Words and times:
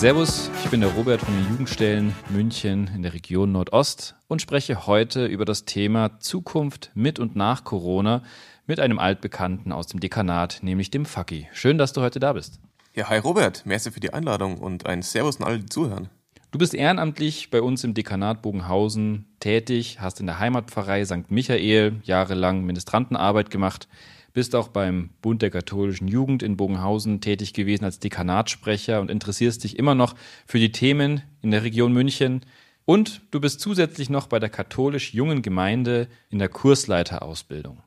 Servus, 0.00 0.50
ich 0.64 0.70
bin 0.70 0.80
der 0.80 0.94
Robert 0.94 1.20
von 1.20 1.34
den 1.34 1.46
Jugendstellen 1.50 2.16
München 2.30 2.90
in 2.94 3.02
der 3.02 3.12
Region 3.12 3.52
Nordost 3.52 4.14
und 4.28 4.40
spreche 4.40 4.86
heute 4.86 5.26
über 5.26 5.44
das 5.44 5.66
Thema 5.66 6.18
Zukunft 6.20 6.90
mit 6.94 7.18
und 7.18 7.36
nach 7.36 7.64
Corona 7.64 8.22
mit 8.66 8.80
einem 8.80 8.98
Altbekannten 8.98 9.72
aus 9.72 9.88
dem 9.88 10.00
Dekanat, 10.00 10.60
nämlich 10.62 10.90
dem 10.90 11.04
Fucky. 11.04 11.48
Schön, 11.52 11.76
dass 11.76 11.92
du 11.92 12.00
heute 12.00 12.18
da 12.18 12.32
bist. 12.32 12.60
Ja, 12.94 13.10
hi 13.10 13.18
Robert, 13.18 13.66
merci 13.66 13.90
für 13.90 14.00
die 14.00 14.14
Einladung 14.14 14.56
und 14.56 14.86
ein 14.86 15.02
Servus 15.02 15.38
an 15.38 15.46
alle, 15.46 15.58
die 15.58 15.66
zuhören. 15.66 16.08
Du 16.50 16.58
bist 16.58 16.72
ehrenamtlich 16.72 17.50
bei 17.50 17.60
uns 17.60 17.84
im 17.84 17.92
Dekanat 17.92 18.40
Bogenhausen 18.40 19.26
tätig, 19.38 19.98
hast 20.00 20.18
in 20.18 20.24
der 20.24 20.38
Heimatpfarrei 20.38 21.04
St. 21.04 21.30
Michael 21.30 22.00
jahrelang 22.04 22.64
Ministrantenarbeit 22.64 23.50
gemacht, 23.50 23.86
bist 24.32 24.54
auch 24.54 24.68
beim 24.68 25.10
Bund 25.22 25.42
der 25.42 25.50
katholischen 25.50 26.08
Jugend 26.08 26.42
in 26.42 26.56
Bogenhausen 26.56 27.20
tätig 27.20 27.52
gewesen 27.52 27.84
als 27.84 27.98
Dekanatssprecher 27.98 29.00
und 29.00 29.10
interessierst 29.10 29.64
dich 29.64 29.78
immer 29.78 29.94
noch 29.94 30.14
für 30.46 30.58
die 30.58 30.72
Themen 30.72 31.22
in 31.42 31.50
der 31.50 31.62
Region 31.62 31.92
München. 31.92 32.42
Und 32.84 33.22
du 33.30 33.40
bist 33.40 33.60
zusätzlich 33.60 34.10
noch 34.10 34.26
bei 34.26 34.38
der 34.38 34.50
katholisch 34.50 35.14
jungen 35.14 35.42
Gemeinde 35.42 36.08
in 36.30 36.38
der 36.38 36.48
Kursleiterausbildung. 36.48 37.82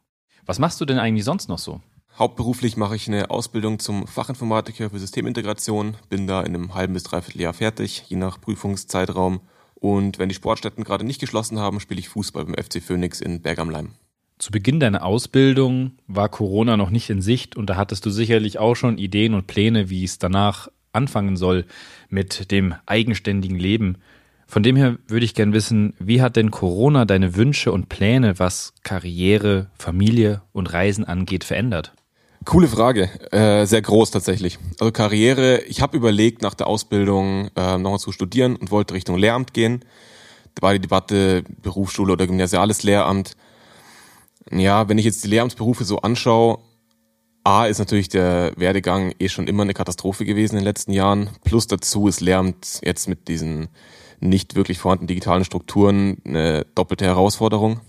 Was 0.46 0.60
machst 0.60 0.80
du 0.82 0.86
denn 0.86 1.00
eigentlich 1.00 1.26
sonst 1.26 1.48
noch 1.50 1.60
so? 1.60 1.82
Hauptberuflich 2.18 2.78
mache 2.78 2.96
ich 2.96 3.08
eine 3.08 3.32
Ausbildung 3.32 3.80
zum 3.80 4.06
Fachinformatiker 4.06 4.92
für 4.92 5.00
Systemintegration, 5.00 5.98
bin 6.10 6.28
da 6.28 6.42
in 6.42 6.54
einem 6.54 6.76
halben 6.76 6.94
bis 6.94 7.04
dreiviertel 7.04 7.42
Jahr 7.42 7.54
fertig, 7.54 8.04
je 8.08 8.18
nach 8.18 8.40
Prüfungszeitraum. 8.40 9.42
Und 9.74 10.20
wenn 10.20 10.30
die 10.30 10.36
Sportstätten 10.36 10.84
gerade 10.84 11.06
nicht 11.06 11.20
geschlossen 11.20 11.60
haben, 11.60 11.80
spiele 11.80 12.00
ich 12.00 12.10
Fußball 12.10 12.46
beim 12.46 12.56
FC 12.56 12.84
Phoenix 12.84 13.20
in 13.20 13.42
Berg 13.42 13.58
am 13.58 13.70
Leim. 13.70 13.94
Zu 14.44 14.52
Beginn 14.52 14.82
deiner 14.82 15.06
Ausbildung 15.06 15.92
war 16.06 16.28
Corona 16.28 16.76
noch 16.76 16.90
nicht 16.90 17.10
in 17.10 17.22
Sicht 17.22 17.56
und 17.56 17.70
da 17.70 17.78
hattest 17.78 18.06
du 18.06 18.10
sicherlich 18.10 18.60
auch 18.60 18.76
schon 18.76 18.98
Ideen 18.98 19.36
und 19.36 19.48
Pläne, 19.48 19.90
wie 19.90 20.04
es 20.04 20.20
danach 20.20 20.68
anfangen 20.92 21.38
soll 21.38 21.64
mit 22.10 22.52
dem 22.52 22.76
eigenständigen 22.86 23.58
Leben. 23.58 24.00
Von 24.46 24.62
dem 24.62 24.76
her 24.76 24.98
würde 25.08 25.24
ich 25.24 25.34
gern 25.34 25.54
wissen, 25.54 25.94
wie 25.98 26.22
hat 26.22 26.36
denn 26.36 26.52
Corona 26.52 27.06
deine 27.06 27.38
Wünsche 27.38 27.72
und 27.72 27.88
Pläne, 27.88 28.38
was 28.38 28.74
Karriere, 28.84 29.68
Familie 29.80 30.42
und 30.52 30.74
Reisen 30.74 31.06
angeht, 31.06 31.46
verändert? 31.46 31.94
Coole 32.44 32.68
Frage, 32.68 33.10
äh, 33.32 33.66
sehr 33.66 33.82
groß 33.82 34.12
tatsächlich. 34.12 34.60
Also 34.78 34.92
Karriere, 34.92 35.62
ich 35.70 35.82
habe 35.82 35.96
überlegt, 35.96 36.42
nach 36.42 36.54
der 36.54 36.68
Ausbildung 36.68 37.50
äh, 37.56 37.78
nochmal 37.78 38.00
zu 38.00 38.12
studieren 38.12 38.58
und 38.58 38.72
wollte 38.72 38.94
Richtung 38.94 39.18
Lehramt 39.18 39.54
gehen. 39.54 39.86
Da 40.56 40.64
war 40.64 40.74
die 40.74 40.82
Debatte 40.82 41.46
Berufsschule 41.62 42.12
oder 42.12 42.28
gymnasiales 42.28 42.84
Lehramt. 42.84 43.38
Ja, 44.52 44.90
wenn 44.90 44.98
ich 44.98 45.06
jetzt 45.06 45.24
die 45.24 45.30
Lehramtsberufe 45.30 45.84
so 45.84 46.00
anschaue, 46.00 46.60
A 47.44 47.66
ist 47.66 47.80
natürlich 47.80 48.08
der 48.08 48.54
Werdegang 48.56 49.14
eh 49.20 49.28
schon 49.28 49.48
immer 49.48 49.64
eine 49.64 49.74
Katastrophe 49.74 50.24
gewesen 50.24 50.56
in 50.56 50.60
den 50.60 50.66
letzten 50.66 50.94
Jahren. 50.94 51.30
Plus 51.44 51.68
dazu 51.68 52.08
ist 52.08 52.22
Lehramt 52.22 52.80
jetzt 52.84 53.10
mit 53.10 53.28
diesen 53.28 53.68
nicht 54.22 54.56
wirklich 54.56 54.80
vorhandenen 54.80 55.08
digitalen 55.08 55.44
Strukturen 55.44 56.18
eine 56.26 56.66
doppelte 56.76 57.06
Herausforderung. 57.06 57.82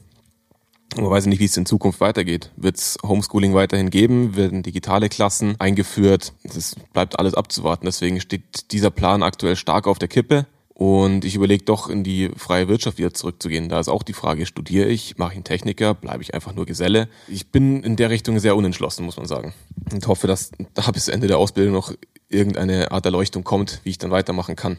Man 0.97 1.11
weiß 1.11 1.27
nicht, 1.27 1.41
wie 1.41 1.45
es 1.45 1.57
in 1.57 1.67
Zukunft 1.67 2.01
weitergeht. 2.01 2.51
Wird 2.57 2.77
es 2.77 2.99
Homeschooling 3.03 3.55
weiterhin 3.55 3.91
geben? 3.91 4.37
Werden 4.37 4.63
digitale 4.63 5.09
Klassen 5.09 5.57
eingeführt? 5.59 6.33
Das 6.45 6.77
bleibt 6.93 7.19
alles 7.19 7.35
abzuwarten. 7.35 7.87
Deswegen 7.87 8.21
steht 8.21 8.73
dieser 8.73 8.91
Plan 8.91 9.23
aktuell 9.23 9.57
stark 9.57 9.87
auf 9.87 9.99
der 9.99 10.09
Kippe. 10.09 10.47
Und 10.75 11.25
ich 11.25 11.37
überlege 11.37 11.65
doch, 11.65 11.89
in 11.89 12.03
die 12.03 12.31
freie 12.37 12.67
Wirtschaft 12.67 12.99
wieder 12.99 13.15
zurückzugehen. 13.15 13.69
Da 13.69 13.79
ist 13.79 13.89
auch 13.89 14.03
die 14.03 14.13
Frage, 14.13 14.45
studiere 14.45 14.89
ich, 14.89 15.17
mache 15.19 15.31
ich 15.31 15.37
einen 15.37 15.45
Techniker, 15.45 15.95
bleibe 15.95 16.23
ich 16.23 16.35
einfach 16.35 16.53
nur 16.53 16.67
Geselle? 16.67 17.09
Ich 17.29 17.53
bin 17.53 17.85
in 17.85 17.95
der 17.95 18.11
Richtung 18.11 18.41
sehr 18.41 18.57
unentschlossen, 18.57 19.05
muss 19.05 19.17
man 19.17 19.27
sagen. 19.27 19.55
Und 19.93 20.07
hoffe, 20.09 20.27
dass 20.27 20.51
da 20.75 20.91
bis 20.91 21.07
Ende 21.07 21.29
der 21.29 21.39
Ausbildung 21.39 21.75
noch 21.75 21.93
irgendeine 22.29 22.91
Art 22.91 23.05
Erleuchtung 23.05 23.45
kommt, 23.45 23.81
wie 23.85 23.91
ich 23.91 23.99
dann 23.99 24.11
weitermachen 24.11 24.57
kann. 24.57 24.79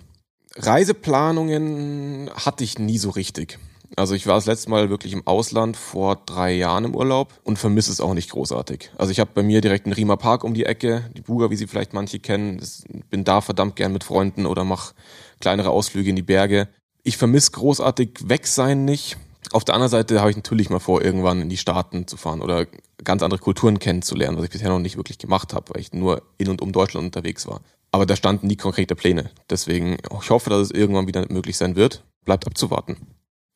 Reiseplanungen 0.57 2.29
hatte 2.33 2.65
ich 2.65 2.77
nie 2.77 2.97
so 2.97 3.11
richtig. 3.11 3.57
Also 3.95 4.15
ich 4.15 4.27
war 4.27 4.35
das 4.35 4.45
letzte 4.45 4.69
Mal 4.69 4.89
wirklich 4.89 5.13
im 5.13 5.25
Ausland 5.25 5.77
vor 5.77 6.17
drei 6.25 6.53
Jahren 6.53 6.85
im 6.85 6.95
Urlaub 6.95 7.33
und 7.43 7.57
vermisse 7.57 7.91
es 7.91 8.01
auch 8.01 8.13
nicht 8.13 8.31
großartig. 8.31 8.91
Also 8.97 9.11
ich 9.11 9.19
habe 9.19 9.31
bei 9.33 9.43
mir 9.43 9.61
direkt 9.61 9.85
einen 9.85 9.93
Riemer 9.93 10.17
Park 10.17 10.43
um 10.43 10.53
die 10.53 10.65
Ecke, 10.65 11.09
die 11.15 11.21
Buga, 11.21 11.49
wie 11.49 11.55
sie 11.55 11.67
vielleicht 11.67 11.93
manche 11.93 12.19
kennen. 12.19 12.61
Bin 13.09 13.23
da 13.23 13.41
verdammt 13.41 13.75
gern 13.75 13.93
mit 13.93 14.03
Freunden 14.03 14.45
oder 14.45 14.63
mache 14.63 14.93
kleinere 15.39 15.69
Ausflüge 15.69 16.09
in 16.09 16.15
die 16.15 16.21
Berge. 16.21 16.67
Ich 17.03 17.17
vermisse 17.17 17.51
großartig 17.51 18.29
weg 18.29 18.47
sein 18.47 18.85
nicht. 18.85 19.17
Auf 19.51 19.63
der 19.63 19.75
anderen 19.75 19.91
Seite 19.91 20.19
habe 20.19 20.31
ich 20.31 20.35
natürlich 20.35 20.69
mal 20.69 20.79
vor, 20.79 21.03
irgendwann 21.03 21.41
in 21.41 21.49
die 21.49 21.57
Staaten 21.57 22.07
zu 22.07 22.17
fahren 22.17 22.41
oder 22.41 22.65
ganz 23.03 23.21
andere 23.21 23.39
Kulturen 23.39 23.79
kennenzulernen, 23.79 24.37
was 24.37 24.45
ich 24.45 24.49
bisher 24.49 24.69
noch 24.69 24.79
nicht 24.79 24.97
wirklich 24.97 25.17
gemacht 25.17 25.53
habe, 25.53 25.73
weil 25.73 25.81
ich 25.81 25.93
nur 25.93 26.23
in 26.37 26.49
und 26.49 26.61
um 26.61 26.71
Deutschland 26.71 27.05
unterwegs 27.05 27.47
war. 27.47 27.61
Aber 27.91 28.05
da 28.05 28.15
standen 28.15 28.47
nie 28.47 28.55
konkrete 28.55 28.95
Pläne. 28.95 29.29
Deswegen, 29.49 29.97
ich 30.21 30.29
hoffe, 30.29 30.49
dass 30.49 30.61
es 30.61 30.71
irgendwann 30.71 31.07
wieder 31.07 31.25
möglich 31.29 31.57
sein 31.57 31.75
wird. 31.75 32.03
Bleibt 32.25 32.47
abzuwarten. 32.47 32.97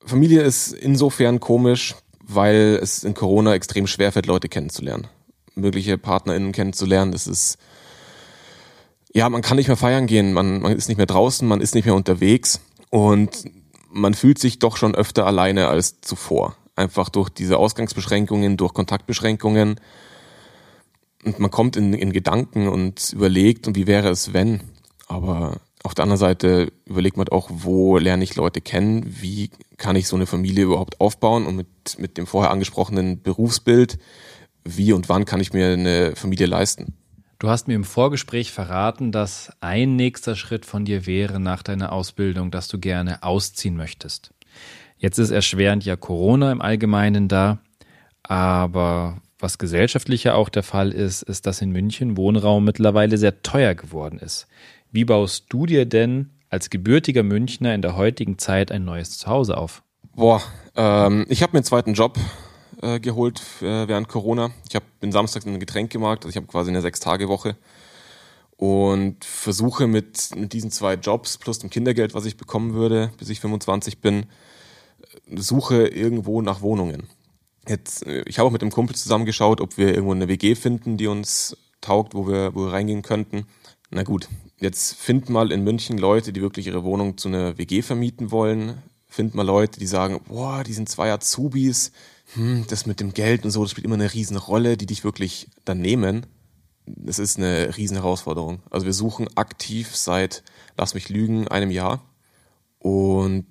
Familie 0.06 0.44
ist 0.44 0.72
insofern 0.72 1.40
komisch, 1.40 1.96
weil 2.24 2.80
es 2.82 3.04
in 3.04 3.16
Corona 3.16 3.54
extrem 3.54 3.88
schwer 3.88 4.12
fällt, 4.12 4.28
Leute 4.28 4.48
kennenzulernen. 4.48 5.08
Mögliche 5.56 5.98
PartnerInnen 5.98 6.52
kennenzulernen, 6.52 7.12
das 7.12 7.28
ist 7.28 7.58
ja, 9.14 9.30
man 9.30 9.42
kann 9.42 9.58
nicht 9.58 9.68
mehr 9.68 9.78
feiern 9.78 10.08
gehen, 10.08 10.34
man, 10.34 10.62
man 10.62 10.74
ist 10.74 10.88
nicht 10.88 10.98
mehr 10.98 11.06
draußen, 11.06 11.48
man 11.48 11.62
ist 11.62 11.76
nicht 11.76 11.86
mehr 11.86 11.96
unterwegs 11.96 12.62
und 12.90 13.46
man 13.92 14.14
fühlt 14.14 14.40
sich 14.40 14.60
doch 14.60 14.78
schon 14.78 14.96
öfter 14.96 15.26
alleine 15.26 15.68
als 15.68 16.02
zuvor. 16.02 16.56
Einfach 16.76 17.10
durch 17.10 17.30
diese 17.30 17.58
Ausgangsbeschränkungen, 17.58 18.56
durch 18.56 18.74
Kontaktbeschränkungen. 18.74 19.80
Und 21.26 21.40
man 21.40 21.52
kommt 21.52 21.76
in, 21.76 21.94
in 21.94 22.14
Gedanken 22.14 22.68
und 22.68 23.12
überlegt, 23.12 23.68
und 23.68 23.76
wie 23.76 23.88
wäre 23.88 24.10
es, 24.10 24.32
wenn. 24.32 24.62
Aber 25.08 25.58
auf 25.84 25.96
der 25.96 26.04
anderen 26.04 26.20
Seite 26.20 26.72
überlegt 26.86 27.18
man 27.18 27.28
auch, 27.30 27.50
wo 27.52 27.98
lerne 27.98 28.24
ich 28.24 28.36
Leute 28.36 28.62
kennen, 28.62 29.04
wie 29.08 29.50
kann 29.78 29.96
ich 29.96 30.08
so 30.08 30.16
eine 30.16 30.28
Familie 30.28 30.66
überhaupt 30.66 31.02
aufbauen 31.02 31.46
und 31.46 31.56
mit, 31.56 31.68
mit 31.98 32.18
dem 32.18 32.28
vorher 32.28 32.52
angesprochenen 32.52 33.22
Berufsbild, 33.22 33.98
wie 34.64 34.94
und 34.94 35.10
wann 35.10 35.26
kann 35.26 35.42
ich 35.42 35.52
mir 35.52 35.74
eine 35.74 36.16
Familie 36.16 36.46
leisten. 36.46 36.94
Du 37.40 37.50
hast 37.50 37.70
mir 37.70 37.76
im 37.76 37.86
Vorgespräch 37.86 38.52
verraten, 38.52 39.14
dass 39.14 39.54
ein 39.62 39.96
nächster 39.96 40.36
Schritt 40.36 40.66
von 40.66 40.84
dir 40.84 41.06
wäre 41.06 41.40
nach 41.40 41.64
deiner 41.64 41.94
Ausbildung, 41.94 42.52
dass 42.52 42.68
du 42.68 42.80
gerne 42.80 43.24
ausziehen 43.24 43.78
möchtest. 43.78 44.34
Jetzt 44.98 45.20
ist 45.20 45.32
erschwerend 45.32 45.86
ja 45.86 45.96
Corona 45.96 46.52
im 46.52 46.62
Allgemeinen 46.62 47.30
da, 47.30 47.60
aber 48.24 49.22
was 49.40 49.58
gesellschaftlicher 49.58 50.36
auch 50.36 50.50
der 50.50 50.64
Fall 50.64 50.92
ist, 50.92 51.22
ist, 51.22 51.46
dass 51.46 51.62
in 51.62 51.72
München 51.72 52.18
Wohnraum 52.18 52.66
mittlerweile 52.66 53.18
sehr 53.18 53.42
teuer 53.42 53.74
geworden 53.74 54.20
ist. 54.20 54.48
Wie 54.92 55.06
baust 55.06 55.46
du 55.48 55.66
dir 55.66 55.86
denn 55.86 56.32
als 56.50 56.70
gebürtiger 56.70 57.24
Münchner 57.24 57.74
in 57.74 57.82
der 57.82 57.96
heutigen 57.96 58.38
Zeit 58.38 58.70
ein 58.70 58.84
neues 58.84 59.18
Zuhause 59.18 59.56
auf? 59.56 59.82
Boah, 60.14 60.42
ähm, 60.76 61.26
ich 61.30 61.42
habe 61.42 61.54
mir 61.54 61.60
einen 61.60 61.66
zweiten 61.66 61.94
Job 61.94 62.20
äh, 62.82 63.00
geholt 63.00 63.42
äh, 63.62 63.88
während 63.88 64.08
Corona. 64.08 64.52
Ich 64.68 64.76
habe 64.76 64.86
bin 65.00 65.12
samstags 65.12 65.46
in 65.46 65.52
einem 65.52 65.60
Getränkemarkt, 65.60 66.24
also 66.24 66.30
ich 66.30 66.36
habe 66.36 66.48
quasi 66.48 66.70
eine 66.70 66.82
Sechs-Tage-Woche 66.82 67.56
und 68.58 69.24
versuche 69.24 69.88
mit, 69.88 70.36
mit 70.36 70.52
diesen 70.54 70.72
zwei 70.72 70.96
Jobs 70.96 71.38
plus 71.38 71.60
dem 71.60 71.70
Kindergeld, 71.70 72.14
was 72.14 72.26
ich 72.26 72.36
bekommen 72.36 72.74
würde, 72.74 73.12
bis 73.18 73.30
ich 73.30 73.40
25 73.40 74.02
bin, 74.02 74.26
suche 75.34 75.88
irgendwo 75.88 76.42
nach 76.42 76.62
Wohnungen. 76.62 77.08
Jetzt, 77.68 78.06
äh, 78.06 78.24
ich 78.28 78.38
habe 78.38 78.48
auch 78.48 78.52
mit 78.52 78.62
dem 78.62 78.72
Kumpel 78.72 78.96
zusammengeschaut, 78.96 79.62
ob 79.62 79.78
wir 79.78 79.90
irgendwo 79.90 80.14
eine 80.14 80.28
WG 80.28 80.56
finden, 80.56 80.98
die 80.98 81.08
uns 81.08 81.56
taugt, 81.82 82.14
wo 82.14 82.28
wir, 82.28 82.54
wo 82.56 82.66
wir 82.66 82.74
reingehen 82.74 83.02
könnten. 83.02 83.46
Na 83.92 84.04
gut, 84.04 84.28
jetzt 84.60 84.96
find 84.96 85.30
mal 85.30 85.52
in 85.52 85.64
München 85.64 85.98
Leute, 85.98 86.34
die 86.34 86.42
wirklich 86.42 86.68
ihre 86.68 86.84
Wohnung 86.84 87.18
zu 87.18 87.30
einer 87.30 87.58
WG 87.58 87.82
vermieten 87.82 88.32
wollen. 88.32 88.84
Find 89.10 89.34
mal 89.34 89.46
Leute, 89.46 89.80
die 89.80 89.88
sagen, 89.88 90.22
boah, 90.28 90.64
die 90.64 90.74
sind 90.74 90.88
zwei 90.88 91.12
Azubis, 91.12 91.92
hm, 92.36 92.66
das 92.70 92.86
mit 92.86 93.00
dem 93.00 93.14
Geld 93.14 93.44
und 93.44 93.52
so, 93.52 93.64
das 93.64 93.72
spielt 93.72 93.86
immer 93.86 93.96
eine 93.96 94.14
riesen 94.14 94.38
Rolle, 94.38 94.78
die 94.78 94.86
dich 94.86 95.04
wirklich 95.04 95.50
dann 95.66 95.82
nehmen. 95.82 96.28
Das 96.86 97.18
ist 97.18 97.38
eine 97.38 97.76
riesen 97.76 97.98
Herausforderung. 97.98 98.62
Also 98.70 98.86
wir 98.86 98.94
suchen 98.94 99.28
aktiv 99.36 99.96
seit, 99.96 100.44
lass 100.78 100.94
mich 100.94 101.10
lügen, 101.10 101.48
einem 101.48 101.72
Jahr 101.72 102.04
und 102.78 103.46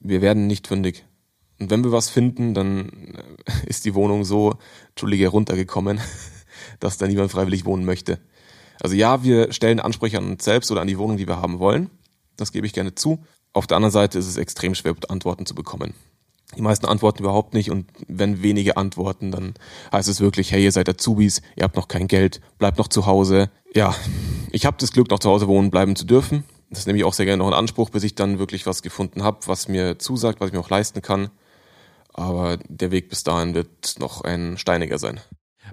wir 0.00 0.22
werden 0.22 0.46
nicht 0.46 0.68
fündig. 0.68 1.04
Und 1.58 1.70
wenn 1.70 1.82
wir 1.84 1.92
was 1.92 2.08
finden, 2.08 2.54
dann 2.54 3.18
ist 3.66 3.84
die 3.84 3.94
Wohnung 3.94 4.24
so, 4.24 4.54
entschuldige, 4.90 5.28
runtergekommen, 5.28 6.00
dass 6.80 6.98
da 6.98 7.06
niemand 7.06 7.32
freiwillig 7.32 7.64
wohnen 7.64 7.84
möchte. 7.84 8.20
Also 8.80 8.94
ja, 8.96 9.22
wir 9.24 9.52
stellen 9.52 9.80
Ansprüche 9.80 10.18
an 10.18 10.30
uns 10.30 10.44
selbst 10.44 10.70
oder 10.70 10.80
an 10.80 10.88
die 10.88 10.98
Wohnung, 10.98 11.16
die 11.16 11.28
wir 11.28 11.40
haben 11.40 11.58
wollen. 11.58 11.90
Das 12.36 12.52
gebe 12.52 12.66
ich 12.66 12.72
gerne 12.72 12.94
zu. 12.94 13.24
Auf 13.54 13.68
der 13.68 13.76
anderen 13.76 13.92
Seite 13.92 14.18
ist 14.18 14.26
es 14.26 14.36
extrem 14.36 14.74
schwer, 14.74 14.94
Antworten 15.08 15.46
zu 15.46 15.54
bekommen. 15.54 15.94
Die 16.56 16.62
meisten 16.62 16.86
antworten 16.86 17.22
überhaupt 17.22 17.54
nicht 17.54 17.70
und 17.70 17.86
wenn 18.06 18.42
wenige 18.42 18.76
antworten, 18.76 19.30
dann 19.30 19.54
heißt 19.92 20.08
es 20.08 20.20
wirklich, 20.20 20.52
hey, 20.52 20.62
ihr 20.62 20.72
seid 20.72 20.88
Azubis, 20.88 21.40
ihr 21.56 21.64
habt 21.64 21.76
noch 21.76 21.88
kein 21.88 22.06
Geld, 22.08 22.40
bleibt 22.58 22.78
noch 22.78 22.88
zu 22.88 23.06
Hause. 23.06 23.50
Ja, 23.74 23.94
ich 24.50 24.66
habe 24.66 24.76
das 24.78 24.92
Glück, 24.92 25.10
noch 25.10 25.20
zu 25.20 25.30
Hause 25.30 25.48
wohnen 25.48 25.70
bleiben 25.70 25.96
zu 25.96 26.04
dürfen. 26.04 26.44
Das 26.70 26.86
nehme 26.86 26.98
ich 26.98 27.04
auch 27.04 27.14
sehr 27.14 27.26
gerne 27.26 27.42
noch 27.42 27.48
in 27.48 27.54
Anspruch, 27.54 27.90
bis 27.90 28.02
ich 28.02 28.14
dann 28.14 28.38
wirklich 28.38 28.66
was 28.66 28.82
gefunden 28.82 29.22
habe, 29.22 29.38
was 29.46 29.68
mir 29.68 29.98
zusagt, 29.98 30.40
was 30.40 30.48
ich 30.48 30.52
mir 30.52 30.60
auch 30.60 30.70
leisten 30.70 31.02
kann. 31.02 31.30
Aber 32.12 32.58
der 32.68 32.90
Weg 32.90 33.08
bis 33.08 33.24
dahin 33.24 33.54
wird 33.54 33.98
noch 33.98 34.22
ein 34.22 34.58
steiniger 34.58 34.98
sein. 34.98 35.20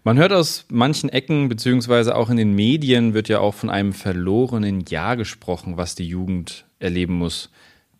Man 0.03 0.17
hört 0.17 0.31
aus 0.31 0.65
manchen 0.69 1.09
Ecken, 1.09 1.49
beziehungsweise 1.49 2.15
auch 2.15 2.29
in 2.29 2.37
den 2.37 2.53
Medien, 2.53 3.13
wird 3.13 3.27
ja 3.27 3.39
auch 3.39 3.53
von 3.53 3.69
einem 3.69 3.93
verlorenen 3.93 4.85
Jahr 4.87 5.17
gesprochen, 5.17 5.77
was 5.77 5.95
die 5.95 6.07
Jugend 6.07 6.65
erleben 6.79 7.15
muss. 7.15 7.49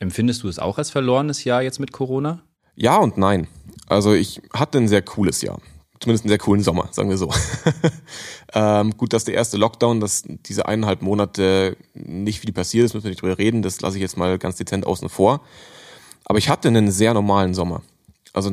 Empfindest 0.01 0.41
du 0.41 0.47
es 0.47 0.57
auch 0.57 0.79
als 0.79 0.89
verlorenes 0.89 1.43
Jahr 1.43 1.61
jetzt 1.61 1.79
mit 1.79 1.91
Corona? 1.91 2.41
Ja 2.75 2.97
und 2.97 3.19
nein. 3.19 3.47
Also 3.87 4.15
ich 4.15 4.41
hatte 4.51 4.79
ein 4.79 4.87
sehr 4.87 5.03
cooles 5.03 5.43
Jahr. 5.43 5.61
Zumindest 5.99 6.25
einen 6.25 6.29
sehr 6.29 6.39
coolen 6.39 6.63
Sommer, 6.63 6.89
sagen 6.91 7.11
wir 7.11 7.17
so. 7.17 7.31
ähm, 8.55 8.97
gut, 8.97 9.13
dass 9.13 9.25
der 9.25 9.35
erste 9.35 9.57
Lockdown, 9.57 9.99
dass 9.99 10.23
diese 10.25 10.65
eineinhalb 10.65 11.03
Monate 11.03 11.77
nicht 11.93 12.39
viel 12.39 12.51
passiert 12.51 12.85
ist, 12.85 12.95
müssen 12.95 13.03
wir 13.03 13.11
nicht 13.11 13.21
drüber 13.21 13.37
reden. 13.37 13.61
Das 13.61 13.79
lasse 13.81 13.97
ich 13.97 14.01
jetzt 14.01 14.17
mal 14.17 14.39
ganz 14.39 14.55
dezent 14.55 14.87
außen 14.87 15.07
vor. 15.07 15.41
Aber 16.25 16.39
ich 16.39 16.49
hatte 16.49 16.69
einen 16.69 16.89
sehr 16.89 17.13
normalen 17.13 17.53
Sommer. 17.53 17.83
Also 18.33 18.51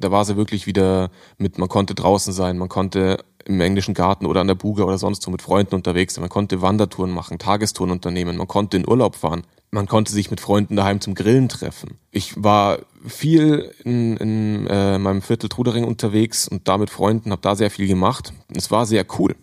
da 0.00 0.10
war 0.10 0.24
sie 0.24 0.36
wirklich 0.36 0.66
wieder 0.66 1.10
mit, 1.38 1.58
man 1.58 1.68
konnte 1.68 1.94
draußen 1.94 2.32
sein, 2.32 2.58
man 2.58 2.68
konnte 2.68 3.18
im 3.44 3.60
englischen 3.60 3.94
Garten 3.94 4.26
oder 4.26 4.40
an 4.40 4.46
der 4.46 4.54
Buga 4.54 4.84
oder 4.84 4.98
sonst 4.98 5.26
wo 5.26 5.30
mit 5.30 5.42
Freunden 5.42 5.74
unterwegs 5.74 6.14
sein, 6.14 6.22
man 6.22 6.30
konnte 6.30 6.62
Wandertouren 6.62 7.10
machen, 7.10 7.38
Tagestouren 7.38 7.90
unternehmen, 7.90 8.36
man 8.36 8.48
konnte 8.48 8.76
in 8.76 8.88
Urlaub 8.88 9.16
fahren, 9.16 9.42
man 9.70 9.86
konnte 9.86 10.12
sich 10.12 10.30
mit 10.30 10.40
Freunden 10.40 10.76
daheim 10.76 11.00
zum 11.00 11.14
Grillen 11.14 11.48
treffen. 11.48 11.98
Ich 12.10 12.42
war 12.42 12.80
viel 13.06 13.72
in, 13.84 14.16
in 14.16 14.66
äh, 14.66 14.98
meinem 14.98 15.22
Viertel 15.22 15.48
Trudering 15.48 15.84
unterwegs 15.84 16.48
und 16.48 16.66
da 16.68 16.76
mit 16.76 16.90
Freunden, 16.90 17.30
habe 17.30 17.42
da 17.42 17.54
sehr 17.54 17.70
viel 17.70 17.86
gemacht. 17.86 18.32
Es 18.54 18.70
war 18.70 18.84
sehr 18.84 19.06
cool. 19.18 19.36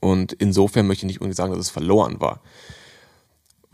Und 0.00 0.32
insofern 0.34 0.86
möchte 0.86 1.06
ich 1.06 1.08
nicht 1.08 1.20
unbedingt 1.20 1.36
sagen, 1.36 1.52
dass 1.52 1.60
es 1.60 1.70
verloren 1.70 2.20
war. 2.20 2.40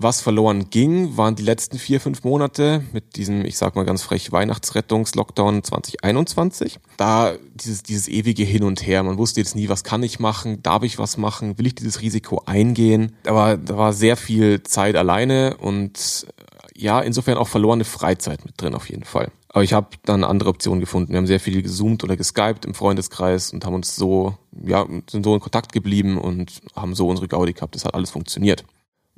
Was 0.02 0.22
verloren 0.22 0.70
ging, 0.70 1.18
waren 1.18 1.34
die 1.34 1.42
letzten 1.42 1.76
vier, 1.76 2.00
fünf 2.00 2.24
Monate 2.24 2.82
mit 2.94 3.16
diesem, 3.16 3.44
ich 3.44 3.58
sag 3.58 3.76
mal 3.76 3.84
ganz 3.84 4.00
frech, 4.00 4.32
Weihnachtsrettungs-Lockdown 4.32 5.62
2021. 5.62 6.78
Da 6.96 7.34
dieses, 7.54 7.82
dieses 7.82 8.08
ewige 8.08 8.42
Hin 8.42 8.62
und 8.62 8.86
Her. 8.86 9.02
Man 9.02 9.18
wusste 9.18 9.40
jetzt 9.40 9.54
nie, 9.54 9.68
was 9.68 9.84
kann 9.84 10.02
ich 10.02 10.18
machen? 10.18 10.62
Darf 10.62 10.84
ich 10.84 10.98
was 10.98 11.18
machen? 11.18 11.58
Will 11.58 11.66
ich 11.66 11.74
dieses 11.74 12.00
Risiko 12.00 12.40
eingehen? 12.46 13.12
Da 13.24 13.34
war, 13.34 13.58
da 13.58 13.76
war 13.76 13.92
sehr 13.92 14.16
viel 14.16 14.62
Zeit 14.62 14.96
alleine 14.96 15.58
und 15.58 16.26
ja, 16.74 17.00
insofern 17.00 17.36
auch 17.36 17.48
verlorene 17.48 17.84
Freizeit 17.84 18.46
mit 18.46 18.58
drin 18.58 18.74
auf 18.74 18.88
jeden 18.88 19.04
Fall. 19.04 19.30
Aber 19.50 19.64
ich 19.64 19.74
habe 19.74 19.88
dann 20.06 20.24
andere 20.24 20.48
Optionen 20.48 20.80
gefunden. 20.80 21.12
Wir 21.12 21.18
haben 21.18 21.26
sehr 21.26 21.40
viel 21.40 21.60
gezoomt 21.60 22.04
oder 22.04 22.16
geskypt 22.16 22.64
im 22.64 22.72
Freundeskreis 22.72 23.52
und 23.52 23.66
haben 23.66 23.74
uns 23.74 23.96
so, 23.96 24.38
ja, 24.64 24.86
sind 25.10 25.24
so 25.24 25.34
in 25.34 25.40
Kontakt 25.40 25.74
geblieben 25.74 26.16
und 26.16 26.62
haben 26.74 26.94
so 26.94 27.06
unsere 27.06 27.28
Gaudi 27.28 27.52
gehabt. 27.52 27.74
Das 27.74 27.84
hat 27.84 27.92
alles 27.92 28.08
funktioniert. 28.08 28.64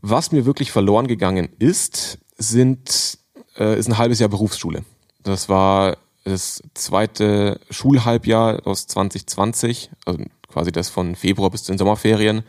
Was 0.03 0.33
mir 0.33 0.45
wirklich 0.45 0.73
verloren 0.73 1.07
gegangen 1.07 1.49
ist, 1.61 2.19
sind, 2.37 3.19
äh, 3.57 3.79
ist 3.79 3.89
ein 3.89 3.99
halbes 3.99 4.19
Jahr 4.19 4.29
Berufsschule. 4.29 4.85
Das 5.23 5.49
war 5.49 5.97
das 6.25 6.61
zweite 6.75 7.61
Schulhalbjahr 7.71 8.67
aus 8.67 8.89
2020, 8.89 9.91
also 10.05 10.25
quasi 10.49 10.73
das 10.73 10.89
von 10.91 11.15
Februar 11.15 11.51
bis 11.51 11.63
zu 11.63 11.73
den 11.73 11.79
Sommerferien. 11.79 12.43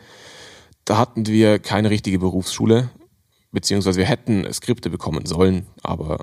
Da 0.84 0.98
hatten 0.98 1.26
wir 1.26 1.60
keine 1.60 1.90
richtige 1.90 2.18
Berufsschule, 2.18 2.90
beziehungsweise 3.52 3.98
wir 3.98 4.06
hätten 4.06 4.52
Skripte 4.52 4.90
bekommen 4.90 5.24
sollen, 5.24 5.66
aber 5.82 6.18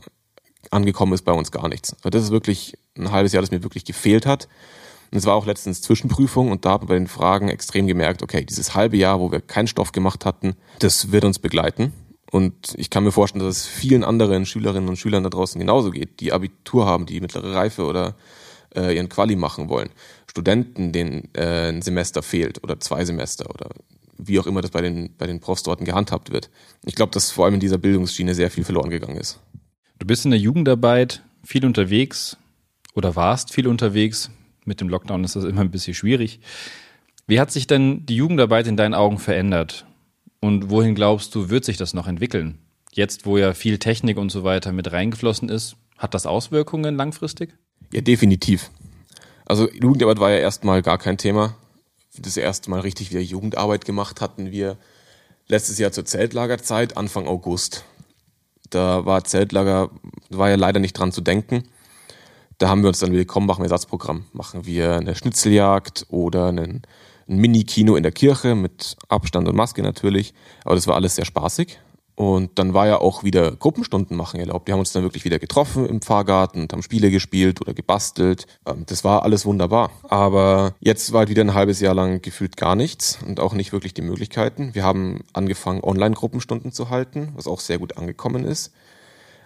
angekommen 0.69 1.13
ist 1.13 1.23
bei 1.23 1.31
uns 1.31 1.51
gar 1.51 1.69
nichts. 1.69 1.93
Also 1.93 2.09
das 2.09 2.23
ist 2.23 2.31
wirklich 2.31 2.77
ein 2.97 3.11
halbes 3.11 3.31
Jahr, 3.31 3.41
das 3.41 3.51
mir 3.51 3.63
wirklich 3.63 3.85
gefehlt 3.85 4.25
hat. 4.25 4.49
Und 5.11 5.17
es 5.17 5.25
war 5.25 5.35
auch 5.35 5.45
letztens 5.45 5.81
Zwischenprüfung 5.81 6.51
und 6.51 6.63
da 6.63 6.71
haben 6.71 6.83
wir 6.83 6.87
bei 6.87 6.93
den 6.95 7.07
Fragen 7.07 7.49
extrem 7.49 7.85
gemerkt, 7.85 8.23
okay, 8.23 8.45
dieses 8.45 8.75
halbe 8.75 8.95
Jahr, 8.95 9.19
wo 9.19 9.31
wir 9.31 9.41
keinen 9.41 9.67
Stoff 9.67 9.91
gemacht 9.91 10.25
hatten, 10.25 10.55
das 10.79 11.11
wird 11.11 11.25
uns 11.25 11.37
begleiten. 11.37 11.91
Und 12.31 12.75
ich 12.77 12.89
kann 12.89 13.03
mir 13.03 13.11
vorstellen, 13.11 13.43
dass 13.43 13.57
es 13.57 13.65
vielen 13.67 14.05
anderen 14.05 14.45
Schülerinnen 14.45 14.87
und 14.87 14.95
Schülern 14.95 15.23
da 15.23 15.29
draußen 15.29 15.59
genauso 15.59 15.91
geht, 15.91 16.21
die 16.21 16.31
Abitur 16.31 16.85
haben, 16.85 17.05
die 17.05 17.19
mittlere 17.19 17.53
Reife 17.53 17.85
oder 17.85 18.15
äh, 18.73 18.95
ihren 18.95 19.09
Quali 19.09 19.35
machen 19.35 19.67
wollen. 19.67 19.89
Studenten, 20.27 20.93
denen 20.93 21.27
äh, 21.33 21.67
ein 21.69 21.81
Semester 21.81 22.23
fehlt 22.23 22.63
oder 22.63 22.79
zwei 22.79 23.03
Semester 23.03 23.49
oder 23.49 23.69
wie 24.17 24.39
auch 24.39 24.47
immer 24.47 24.61
das 24.61 24.71
bei 24.71 24.79
den, 24.79 25.13
bei 25.17 25.27
den 25.27 25.41
Profs 25.41 25.63
dort 25.63 25.83
gehandhabt 25.83 26.31
wird. 26.31 26.49
Ich 26.85 26.95
glaube, 26.95 27.11
dass 27.11 27.31
vor 27.31 27.43
allem 27.45 27.55
in 27.55 27.59
dieser 27.59 27.79
Bildungsschiene 27.79 28.33
sehr 28.33 28.49
viel 28.49 28.63
verloren 28.63 28.91
gegangen 28.91 29.17
ist. 29.17 29.41
Du 29.99 30.07
bist 30.07 30.23
in 30.23 30.31
der 30.31 30.39
Jugendarbeit 30.39 31.21
viel 31.43 31.65
unterwegs 31.65 32.37
oder 32.93 33.17
warst 33.17 33.53
viel 33.53 33.67
unterwegs 33.67 34.29
mit 34.65 34.81
dem 34.81 34.89
Lockdown 34.89 35.23
ist 35.23 35.35
das 35.35 35.43
immer 35.43 35.61
ein 35.61 35.71
bisschen 35.71 35.93
schwierig. 35.93 36.39
Wie 37.27 37.39
hat 37.39 37.51
sich 37.51 37.67
denn 37.67 38.05
die 38.05 38.15
Jugendarbeit 38.15 38.67
in 38.67 38.77
deinen 38.77 38.93
Augen 38.93 39.17
verändert? 39.17 39.85
Und 40.39 40.69
wohin 40.69 40.95
glaubst 40.95 41.33
du, 41.35 41.49
wird 41.49 41.65
sich 41.65 41.77
das 41.77 41.93
noch 41.93 42.07
entwickeln? 42.07 42.57
Jetzt, 42.93 43.25
wo 43.25 43.37
ja 43.37 43.53
viel 43.53 43.77
Technik 43.77 44.17
und 44.17 44.31
so 44.31 44.43
weiter 44.43 44.71
mit 44.71 44.91
reingeflossen 44.91 45.49
ist, 45.49 45.77
hat 45.97 46.13
das 46.13 46.25
Auswirkungen 46.25 46.95
langfristig? 46.95 47.53
Ja, 47.93 48.01
definitiv. 48.01 48.69
Also 49.45 49.69
Jugendarbeit 49.71 50.19
war 50.19 50.31
ja 50.31 50.37
erstmal 50.37 50.81
gar 50.81 50.97
kein 50.97 51.17
Thema. 51.17 51.55
Das 52.17 52.35
erste 52.37 52.69
Mal 52.69 52.81
richtig 52.81 53.11
wieder 53.11 53.21
Jugendarbeit 53.21 53.85
gemacht 53.85 54.19
hatten 54.19 54.51
wir 54.51 54.77
letztes 55.47 55.77
Jahr 55.77 55.91
zur 55.91 56.05
Zeltlagerzeit, 56.05 56.97
Anfang 56.97 57.27
August. 57.27 57.85
Da 58.69 59.05
war 59.05 59.23
Zeltlager, 59.23 59.89
war 60.29 60.49
ja 60.49 60.55
leider 60.55 60.79
nicht 60.79 60.93
dran 60.93 61.11
zu 61.11 61.21
denken. 61.21 61.63
Da 62.61 62.69
haben 62.69 62.83
wir 62.83 62.89
uns 62.89 62.99
dann 62.99 63.11
willkommen 63.11 63.47
machen 63.47 63.61
wir 63.61 63.71
Ersatzprogramm. 63.71 64.25
Machen 64.33 64.67
wir 64.67 64.97
eine 64.97 65.15
Schnitzeljagd 65.15 66.05
oder 66.09 66.49
einen, 66.49 66.83
ein 67.27 67.37
Mini-Kino 67.37 67.95
in 67.95 68.03
der 68.03 68.11
Kirche 68.11 68.53
mit 68.53 68.97
Abstand 69.09 69.47
und 69.47 69.55
Maske 69.55 69.81
natürlich. 69.81 70.35
Aber 70.63 70.75
das 70.75 70.85
war 70.85 70.93
alles 70.93 71.15
sehr 71.15 71.25
spaßig. 71.25 71.79
Und 72.13 72.59
dann 72.59 72.75
war 72.75 72.85
ja 72.85 72.99
auch 72.99 73.23
wieder 73.23 73.55
Gruppenstunden 73.55 74.15
machen 74.15 74.39
erlaubt. 74.39 74.67
Wir 74.67 74.73
haben 74.73 74.79
uns 74.79 74.91
dann 74.91 75.01
wirklich 75.01 75.25
wieder 75.25 75.39
getroffen 75.39 75.87
im 75.87 76.03
Pfarrgarten 76.03 76.61
und 76.61 76.71
haben 76.71 76.83
Spiele 76.83 77.09
gespielt 77.09 77.61
oder 77.61 77.73
gebastelt. 77.73 78.45
Ähm, 78.67 78.83
das 78.85 79.03
war 79.03 79.23
alles 79.23 79.43
wunderbar. 79.43 79.89
Aber 80.03 80.75
jetzt 80.81 81.13
war 81.13 81.21
halt 81.21 81.29
wieder 81.29 81.43
ein 81.43 81.55
halbes 81.55 81.79
Jahr 81.79 81.95
lang 81.95 82.21
gefühlt 82.21 82.57
gar 82.57 82.75
nichts 82.75 83.17
und 83.25 83.39
auch 83.39 83.55
nicht 83.55 83.73
wirklich 83.73 83.95
die 83.95 84.03
Möglichkeiten. 84.03 84.75
Wir 84.75 84.83
haben 84.83 85.21
angefangen, 85.33 85.83
Online-Gruppenstunden 85.83 86.71
zu 86.71 86.91
halten, 86.91 87.31
was 87.33 87.47
auch 87.47 87.59
sehr 87.59 87.79
gut 87.79 87.97
angekommen 87.97 88.43
ist. 88.43 88.71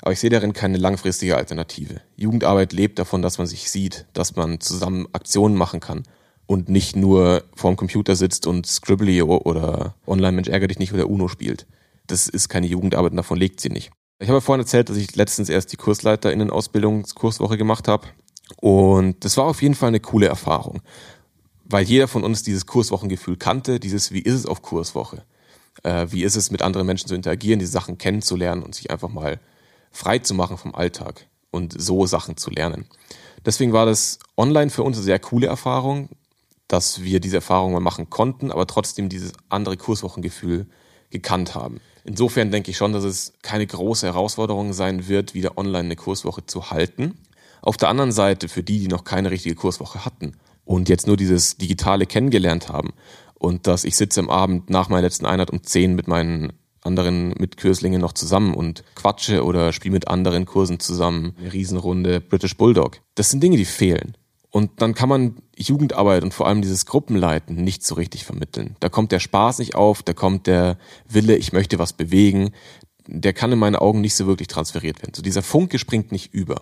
Aber 0.05 0.13
ich 0.13 0.19
sehe 0.19 0.29
darin 0.29 0.53
keine 0.53 0.77
langfristige 0.77 1.35
Alternative. 1.35 1.99
Jugendarbeit 2.15 2.73
lebt 2.73 2.99
davon, 2.99 3.23
dass 3.23 3.39
man 3.39 3.47
sich 3.47 3.71
sieht, 3.71 4.05
dass 4.13 4.35
man 4.35 4.59
zusammen 4.59 5.07
Aktionen 5.13 5.55
machen 5.55 5.79
kann 5.79 6.03
und 6.45 6.69
nicht 6.69 6.95
nur 6.95 7.43
vorm 7.55 7.75
Computer 7.75 8.15
sitzt 8.15 8.45
und 8.45 8.67
Scribbly 8.67 9.23
oder 9.23 9.95
Online-Mensch 10.05 10.47
ärger 10.47 10.67
dich 10.67 10.77
nicht 10.77 10.93
oder 10.93 11.09
Uno 11.09 11.27
spielt. 11.27 11.65
Das 12.05 12.27
ist 12.27 12.49
keine 12.49 12.67
Jugendarbeit 12.67 13.13
und 13.13 13.17
davon 13.17 13.39
legt 13.39 13.59
sie 13.59 13.69
nicht. 13.69 13.89
Ich 14.19 14.29
habe 14.29 14.41
vorhin 14.41 14.61
erzählt, 14.61 14.89
dass 14.89 14.97
ich 14.97 15.15
letztens 15.15 15.49
erst 15.49 15.71
die 15.71 15.77
KursleiterInnen-Ausbildungskurswoche 15.77 17.57
gemacht 17.57 17.87
habe. 17.87 18.05
Und 18.57 19.25
das 19.25 19.37
war 19.37 19.45
auf 19.45 19.63
jeden 19.63 19.73
Fall 19.73 19.87
eine 19.87 20.01
coole 20.01 20.27
Erfahrung. 20.27 20.83
Weil 21.63 21.83
jeder 21.83 22.07
von 22.07 22.23
uns 22.23 22.43
dieses 22.43 22.67
Kurswochengefühl 22.67 23.37
kannte, 23.37 23.79
dieses 23.79 24.11
Wie 24.11 24.21
ist 24.21 24.35
es 24.35 24.45
auf 24.45 24.61
Kurswoche? 24.61 25.23
Äh, 25.81 26.05
wie 26.11 26.23
ist 26.23 26.35
es 26.35 26.51
mit 26.51 26.61
anderen 26.61 26.85
Menschen 26.85 27.07
zu 27.07 27.15
interagieren, 27.15 27.57
diese 27.57 27.71
Sachen 27.71 27.97
kennenzulernen 27.97 28.61
und 28.61 28.75
sich 28.75 28.91
einfach 28.91 29.09
mal 29.09 29.39
frei 29.95 30.19
zu 30.19 30.33
machen 30.33 30.57
vom 30.57 30.75
Alltag 30.75 31.27
und 31.51 31.73
so 31.79 32.05
Sachen 32.05 32.37
zu 32.37 32.49
lernen. 32.49 32.85
Deswegen 33.45 33.73
war 33.73 33.85
das 33.85 34.19
online 34.35 34.69
für 34.69 34.83
uns 34.83 34.97
eine 34.97 35.05
sehr 35.05 35.19
coole 35.19 35.47
Erfahrung, 35.47 36.09
dass 36.67 37.03
wir 37.03 37.19
diese 37.19 37.37
Erfahrung 37.37 37.73
mal 37.73 37.79
machen 37.79 38.09
konnten, 38.09 38.51
aber 38.51 38.67
trotzdem 38.67 39.07
dieses 39.07 39.31
andere 39.49 39.77
Kurswochengefühl 39.77 40.67
gekannt 41.11 41.55
haben. 41.55 41.79
Insofern 42.03 42.51
denke 42.51 42.71
ich 42.71 42.77
schon, 42.77 42.91
dass 42.91 43.03
es 43.03 43.33
keine 43.41 43.65
große 43.65 44.05
Herausforderung 44.05 44.73
sein 44.73 45.07
wird, 45.07 45.33
wieder 45.33 45.57
online 45.57 45.85
eine 45.85 45.95
Kurswoche 45.95 46.45
zu 46.45 46.71
halten. 46.71 47.19
Auf 47.61 47.77
der 47.77 47.89
anderen 47.89 48.11
Seite, 48.11 48.49
für 48.49 48.63
die, 48.63 48.79
die 48.79 48.87
noch 48.87 49.05
keine 49.05 49.31
richtige 49.31 49.55
Kurswoche 49.55 50.05
hatten 50.05 50.35
und 50.65 50.89
jetzt 50.89 51.07
nur 51.07 51.17
dieses 51.17 51.57
Digitale 51.57 52.05
kennengelernt 52.05 52.69
haben 52.69 52.93
und 53.35 53.67
dass 53.67 53.85
ich 53.85 53.95
sitze 53.95 54.19
am 54.19 54.29
Abend 54.29 54.69
nach 54.69 54.89
meiner 54.89 55.03
letzten 55.03 55.25
Einheit 55.25 55.51
um 55.51 55.63
10 55.63 55.95
mit 55.95 56.07
meinen 56.07 56.53
anderen 56.85 57.29
Mitkurslingen 57.37 58.01
noch 58.01 58.13
zusammen 58.13 58.53
und 58.53 58.83
quatsche 58.95 59.43
oder 59.43 59.73
spiele 59.73 59.93
mit 59.93 60.07
anderen 60.07 60.45
Kursen 60.45 60.79
zusammen. 60.79 61.35
Eine 61.39 61.53
Riesenrunde 61.53 62.21
British 62.21 62.57
Bulldog. 62.57 62.99
Das 63.15 63.29
sind 63.29 63.41
Dinge, 63.41 63.57
die 63.57 63.65
fehlen. 63.65 64.15
Und 64.55 64.81
dann 64.81 64.93
kann 64.93 65.09
man 65.09 65.35
Jugendarbeit 65.57 66.23
und 66.23 66.33
vor 66.33 66.47
allem 66.47 66.61
dieses 66.61 66.85
Gruppenleiten 66.85 67.57
nicht 67.57 67.83
so 67.83 67.95
richtig 67.95 68.23
vermitteln. 68.23 68.77
Da 68.79 68.87
kommt 68.87 69.11
der 69.11 69.19
Spaß 69.19 69.59
nicht 69.59 69.75
auf, 69.75 70.01
da 70.01 70.13
kommt 70.13 70.47
der 70.47 70.77
Wille, 71.09 71.35
ich 71.35 71.51
möchte 71.51 71.77
was 71.77 71.91
bewegen. 71.91 72.51
Der 73.05 73.33
kann 73.33 73.51
in 73.51 73.59
meinen 73.59 73.75
Augen 73.75 73.99
nicht 73.99 74.15
so 74.15 74.27
wirklich 74.27 74.47
transferiert 74.47 75.01
werden. 75.01 75.13
So 75.13 75.21
dieser 75.21 75.41
Funke 75.41 75.77
springt 75.77 76.13
nicht 76.13 76.33
über. 76.33 76.61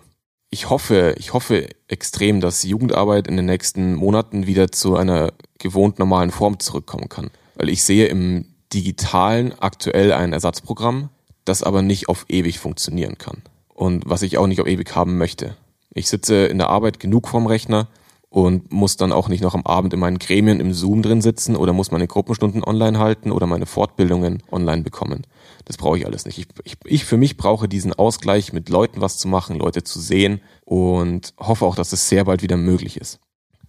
Ich 0.50 0.70
hoffe, 0.70 1.14
ich 1.18 1.32
hoffe 1.32 1.68
extrem, 1.86 2.40
dass 2.40 2.64
Jugendarbeit 2.64 3.28
in 3.28 3.36
den 3.36 3.46
nächsten 3.46 3.94
Monaten 3.94 4.46
wieder 4.46 4.72
zu 4.72 4.96
einer 4.96 5.32
gewohnt 5.58 5.98
normalen 5.98 6.32
Form 6.32 6.58
zurückkommen 6.58 7.08
kann. 7.08 7.30
Weil 7.54 7.68
ich 7.68 7.84
sehe 7.84 8.06
im 8.06 8.53
digitalen 8.74 9.54
aktuell 9.60 10.12
ein 10.12 10.32
Ersatzprogramm, 10.32 11.10
das 11.44 11.62
aber 11.62 11.82
nicht 11.82 12.08
auf 12.08 12.26
ewig 12.28 12.58
funktionieren 12.58 13.18
kann. 13.18 13.42
Und 13.68 14.04
was 14.06 14.22
ich 14.22 14.38
auch 14.38 14.46
nicht 14.46 14.60
auf 14.60 14.66
ewig 14.66 14.94
haben 14.94 15.18
möchte. 15.18 15.56
Ich 15.94 16.08
sitze 16.08 16.46
in 16.46 16.58
der 16.58 16.70
Arbeit 16.70 17.00
genug 17.00 17.28
vorm 17.28 17.46
Rechner 17.46 17.88
und 18.34 18.72
muss 18.72 18.96
dann 18.96 19.12
auch 19.12 19.28
nicht 19.28 19.42
noch 19.42 19.54
am 19.54 19.64
Abend 19.64 19.94
in 19.94 20.00
meinen 20.00 20.18
Gremien 20.18 20.58
im 20.58 20.72
Zoom 20.72 21.02
drin 21.02 21.22
sitzen 21.22 21.54
oder 21.54 21.72
muss 21.72 21.92
meine 21.92 22.08
Gruppenstunden 22.08 22.64
online 22.64 22.98
halten 22.98 23.30
oder 23.30 23.46
meine 23.46 23.64
Fortbildungen 23.64 24.42
online 24.50 24.82
bekommen. 24.82 25.22
Das 25.66 25.76
brauche 25.76 25.98
ich 25.98 26.06
alles 26.06 26.26
nicht. 26.26 26.38
Ich, 26.38 26.48
ich, 26.64 26.76
ich 26.84 27.04
für 27.04 27.16
mich 27.16 27.36
brauche 27.36 27.68
diesen 27.68 27.92
Ausgleich, 27.92 28.52
mit 28.52 28.68
Leuten 28.68 29.00
was 29.00 29.18
zu 29.18 29.28
machen, 29.28 29.56
Leute 29.56 29.84
zu 29.84 30.00
sehen 30.00 30.40
und 30.64 31.32
hoffe 31.38 31.64
auch, 31.64 31.76
dass 31.76 31.92
es 31.92 32.08
sehr 32.08 32.24
bald 32.24 32.42
wieder 32.42 32.56
möglich 32.56 32.96
ist. 32.96 33.20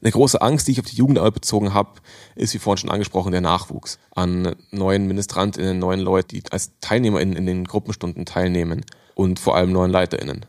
Eine 0.06 0.12
große 0.12 0.40
Angst, 0.40 0.68
die 0.68 0.74
ich 0.74 0.80
auf 0.80 0.86
die 0.86 0.98
Jugendarbeit 0.98 1.34
bezogen 1.34 1.74
habe, 1.74 1.94
ist, 2.36 2.54
wie 2.54 2.60
vorhin 2.60 2.78
schon 2.78 2.92
angesprochen, 2.92 3.32
der 3.32 3.42
Nachwuchs 3.42 3.98
an 4.12 4.56
neuen 4.70 5.08
MinistrantInnen, 5.08 5.80
neuen 5.80 6.00
Leuten, 6.00 6.28
die 6.28 6.44
als 6.52 6.74
TeilnehmerInnen 6.80 7.36
in 7.36 7.48
den 7.48 7.64
Gruppenstunden 7.64 8.24
teilnehmen 8.24 8.86
und 9.16 9.40
vor 9.40 9.56
allem 9.56 9.72
neuen 9.72 9.90
LeiterInnen. 9.90 10.46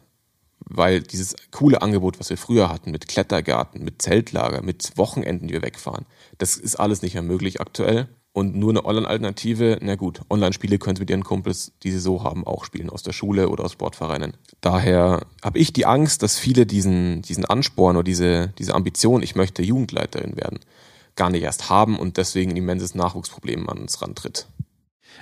Weil 0.59 1.01
dieses 1.01 1.37
coole 1.53 1.81
Angebot, 1.81 2.21
was 2.21 2.29
wir 2.29 2.37
früher 2.37 2.69
hatten, 2.69 2.91
mit 2.91 3.09
Klettergarten, 3.09 3.83
mit 3.83 4.03
Zeltlager, 4.03 4.61
mit 4.61 4.93
Wochenenden, 4.99 5.49
die 5.49 5.55
wir 5.55 5.63
wegfahren, 5.63 6.05
das 6.37 6.59
ist 6.59 6.77
alles 6.77 7.01
nicht 7.01 7.15
mehr 7.15 7.23
möglich 7.23 7.59
aktuell. 7.59 8.11
Und 8.37 8.55
nur 8.55 8.69
eine 8.69 8.85
Online-Alternative, 8.85 9.79
na 9.81 9.95
gut, 9.95 10.21
Online-Spiele 10.29 10.77
können 10.77 10.97
Sie 10.97 11.01
mit 11.01 11.09
Ihren 11.09 11.25
Kumpels, 11.25 11.73
die 11.83 11.91
Sie 11.91 11.99
so 11.99 12.23
haben, 12.23 12.47
auch 12.47 12.67
spielen, 12.67 12.91
aus 12.91 13.03
der 13.03 13.15
Schule 13.15 13.49
oder 13.49 13.65
aus 13.65 13.73
Sportvereinen. 13.73 14.35
Daher 14.61 15.23
habe 15.43 15.59
ich 15.59 15.73
die 15.73 15.87
Angst, 15.87 16.23
dass 16.23 16.39
viele 16.39 16.67
diesen, 16.67 17.23
diesen 17.23 17.47
Ansporn 17.47 17.97
oder 17.97 18.05
diese, 18.05 18.53
diese 18.59 18.75
Ambition, 18.75 19.23
ich 19.23 19.37
möchte 19.37 19.63
Jugendleiterin 19.63 20.37
werden, 20.37 20.61
gar 21.15 21.31
nicht 21.31 21.45
erst 21.45 21.71
haben 21.71 21.99
und 21.99 22.19
deswegen 22.19 22.51
ein 22.51 22.59
immenses 22.59 22.95
Nachwuchsproblem 22.95 23.71
an 23.71 23.79
uns 23.79 24.03
rantritt. 24.03 24.47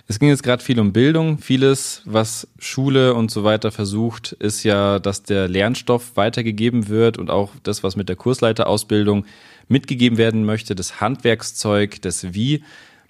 Es 0.09 0.18
ging 0.18 0.28
jetzt 0.28 0.42
gerade 0.42 0.64
viel 0.64 0.80
um 0.80 0.92
Bildung. 0.92 1.38
Vieles, 1.38 2.02
was 2.04 2.49
Schule 2.59 3.14
und 3.14 3.30
so 3.30 3.44
weiter 3.44 3.71
versucht, 3.71 4.33
ist 4.33 4.64
ja, 4.64 4.99
dass 4.99 5.23
der 5.23 5.47
Lernstoff 5.47 6.16
weitergegeben 6.16 6.88
wird 6.88 7.18
und 7.18 7.30
auch 7.30 7.52
das, 7.62 7.85
was 7.85 7.94
mit 7.94 8.09
der 8.09 8.16
Kursleiterausbildung 8.16 9.25
mitgegeben 9.68 10.18
werden 10.18 10.44
möchte, 10.44 10.75
das 10.75 11.00
Handwerkszeug, 11.00 12.02
das 12.02 12.35
Wie 12.35 12.64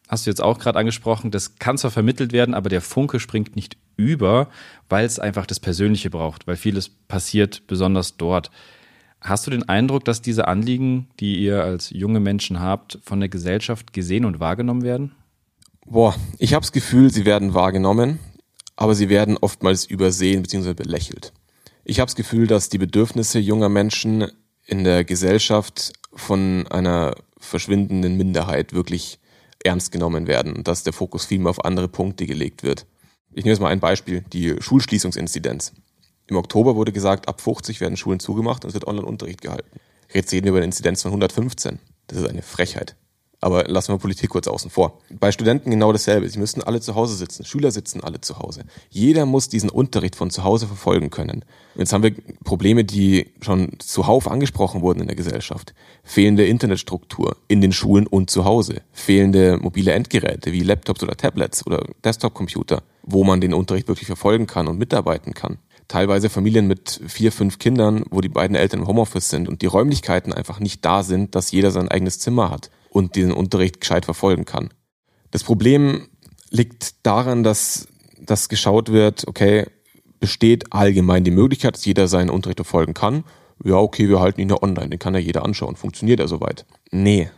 hast 0.08 0.26
du 0.26 0.30
jetzt 0.30 0.42
auch 0.42 0.58
gerade 0.58 0.78
angesprochen, 0.78 1.30
das 1.30 1.56
kann 1.56 1.78
zwar 1.78 1.90
vermittelt 1.90 2.32
werden, 2.32 2.54
aber 2.54 2.68
der 2.68 2.80
Funke 2.80 3.20
springt 3.20 3.56
nicht 3.56 3.76
über, 3.96 4.48
weil 4.88 5.06
es 5.06 5.18
einfach 5.18 5.46
das 5.46 5.60
Persönliche 5.60 6.10
braucht, 6.10 6.46
weil 6.46 6.56
vieles 6.56 6.88
passiert, 6.88 7.66
besonders 7.66 8.16
dort. 8.16 8.50
Hast 9.20 9.46
du 9.46 9.50
den 9.50 9.68
Eindruck, 9.68 10.04
dass 10.04 10.20
diese 10.20 10.46
Anliegen, 10.48 11.08
die 11.18 11.38
ihr 11.38 11.64
als 11.64 11.90
junge 11.90 12.20
Menschen 12.20 12.60
habt, 12.60 12.98
von 13.02 13.20
der 13.20 13.30
Gesellschaft 13.30 13.92
gesehen 13.92 14.26
und 14.26 14.40
wahrgenommen 14.40 14.82
werden? 14.82 15.12
Boah, 15.86 16.14
ich 16.38 16.54
habe 16.54 16.62
das 16.62 16.72
Gefühl, 16.72 17.10
sie 17.10 17.24
werden 17.24 17.54
wahrgenommen, 17.54 18.18
aber 18.76 18.94
sie 18.94 19.08
werden 19.08 19.38
oftmals 19.38 19.86
übersehen 19.86 20.42
bzw. 20.42 20.74
belächelt. 20.74 21.32
Ich 21.84 22.00
habe 22.00 22.06
das 22.06 22.16
Gefühl, 22.16 22.46
dass 22.46 22.68
die 22.68 22.78
Bedürfnisse 22.78 23.38
junger 23.38 23.68
Menschen 23.68 24.26
in 24.66 24.84
der 24.84 25.04
Gesellschaft 25.04 25.92
von 26.14 26.66
einer 26.68 27.14
verschwindenden 27.38 28.16
Minderheit 28.16 28.72
wirklich 28.72 29.18
ernst 29.64 29.90
genommen 29.90 30.26
werden 30.26 30.54
und 30.54 30.68
dass 30.68 30.84
der 30.84 30.92
Fokus 30.92 31.24
viel 31.24 31.40
mehr 31.40 31.50
auf 31.50 31.64
andere 31.64 31.88
Punkte 31.88 32.26
gelegt 32.26 32.62
wird. 32.62 32.86
Ich 33.32 33.44
nehme 33.44 33.52
jetzt 33.52 33.60
mal 33.60 33.70
ein 33.70 33.80
Beispiel, 33.80 34.24
die 34.32 34.56
Schulschließungsinzidenz. 34.60 35.72
Im 36.28 36.36
Oktober 36.36 36.76
wurde 36.76 36.92
gesagt, 36.92 37.28
ab 37.28 37.40
50 37.40 37.80
werden 37.80 37.96
Schulen 37.96 38.20
zugemacht 38.20 38.64
und 38.64 38.68
es 38.68 38.74
wird 38.74 38.86
Online-Unterricht 38.86 39.40
gehalten. 39.42 39.80
Jetzt 40.12 40.32
reden 40.32 40.44
wir 40.44 40.50
über 40.50 40.58
eine 40.58 40.66
Inzidenz 40.66 41.02
von 41.02 41.10
115. 41.10 41.80
Das 42.06 42.18
ist 42.18 42.28
eine 42.28 42.42
Frechheit. 42.42 42.94
Aber 43.44 43.64
lassen 43.64 43.92
wir 43.92 43.98
Politik 43.98 44.30
kurz 44.30 44.48
außen 44.48 44.70
vor. 44.70 45.00
Bei 45.10 45.30
Studenten 45.30 45.70
genau 45.70 45.92
dasselbe. 45.92 46.26
Sie 46.30 46.38
müssen 46.38 46.62
alle 46.62 46.80
zu 46.80 46.94
Hause 46.94 47.14
sitzen. 47.14 47.44
Schüler 47.44 47.70
sitzen 47.72 48.02
alle 48.02 48.22
zu 48.22 48.38
Hause. 48.38 48.64
Jeder 48.88 49.26
muss 49.26 49.50
diesen 49.50 49.68
Unterricht 49.68 50.16
von 50.16 50.30
zu 50.30 50.44
Hause 50.44 50.66
verfolgen 50.66 51.10
können. 51.10 51.44
Jetzt 51.74 51.92
haben 51.92 52.02
wir 52.02 52.14
Probleme, 52.42 52.84
die 52.84 53.34
schon 53.42 53.72
zuhauf 53.80 54.30
angesprochen 54.30 54.80
wurden 54.80 55.00
in 55.00 55.08
der 55.08 55.16
Gesellschaft. 55.16 55.74
Fehlende 56.04 56.46
Internetstruktur 56.46 57.36
in 57.46 57.60
den 57.60 57.72
Schulen 57.72 58.06
und 58.06 58.30
zu 58.30 58.46
Hause. 58.46 58.80
Fehlende 58.94 59.58
mobile 59.58 59.92
Endgeräte 59.92 60.50
wie 60.52 60.62
Laptops 60.62 61.02
oder 61.02 61.14
Tablets 61.14 61.66
oder 61.66 61.84
Desktop-Computer, 62.02 62.82
wo 63.02 63.24
man 63.24 63.42
den 63.42 63.52
Unterricht 63.52 63.88
wirklich 63.88 64.06
verfolgen 64.06 64.46
kann 64.46 64.68
und 64.68 64.78
mitarbeiten 64.78 65.34
kann 65.34 65.58
teilweise 65.86 66.30
Familien 66.30 66.66
mit 66.66 67.02
vier, 67.06 67.30
fünf 67.30 67.58
Kindern, 67.58 68.04
wo 68.08 68.22
die 68.22 68.30
beiden 68.30 68.56
Eltern 68.56 68.80
im 68.80 68.86
Homeoffice 68.86 69.28
sind 69.28 69.50
und 69.50 69.60
die 69.60 69.66
Räumlichkeiten 69.66 70.32
einfach 70.32 70.58
nicht 70.58 70.82
da 70.82 71.02
sind, 71.02 71.34
dass 71.34 71.52
jeder 71.52 71.70
sein 71.72 71.88
eigenes 71.88 72.18
Zimmer 72.18 72.48
hat 72.50 72.70
und 72.94 73.16
diesen 73.16 73.32
Unterricht 73.32 73.80
gescheit 73.80 74.04
verfolgen 74.04 74.44
kann. 74.44 74.70
Das 75.32 75.42
Problem 75.42 76.06
liegt 76.50 77.04
daran, 77.04 77.42
dass, 77.42 77.88
dass 78.20 78.48
geschaut 78.48 78.92
wird, 78.92 79.26
okay, 79.26 79.66
besteht 80.20 80.72
allgemein 80.72 81.24
die 81.24 81.32
Möglichkeit, 81.32 81.74
dass 81.74 81.84
jeder 81.84 82.06
seinen 82.06 82.30
Unterricht 82.30 82.58
verfolgen 82.58 82.94
kann. 82.94 83.24
Ja, 83.64 83.76
okay, 83.76 84.08
wir 84.08 84.20
halten 84.20 84.40
ihn 84.40 84.48
ja 84.48 84.62
online, 84.62 84.90
den 84.90 85.00
kann 85.00 85.14
ja 85.14 85.20
jeder 85.20 85.44
anschauen. 85.44 85.74
Funktioniert 85.74 86.20
er 86.20 86.28
soweit? 86.28 86.66
Nee, 86.92 87.30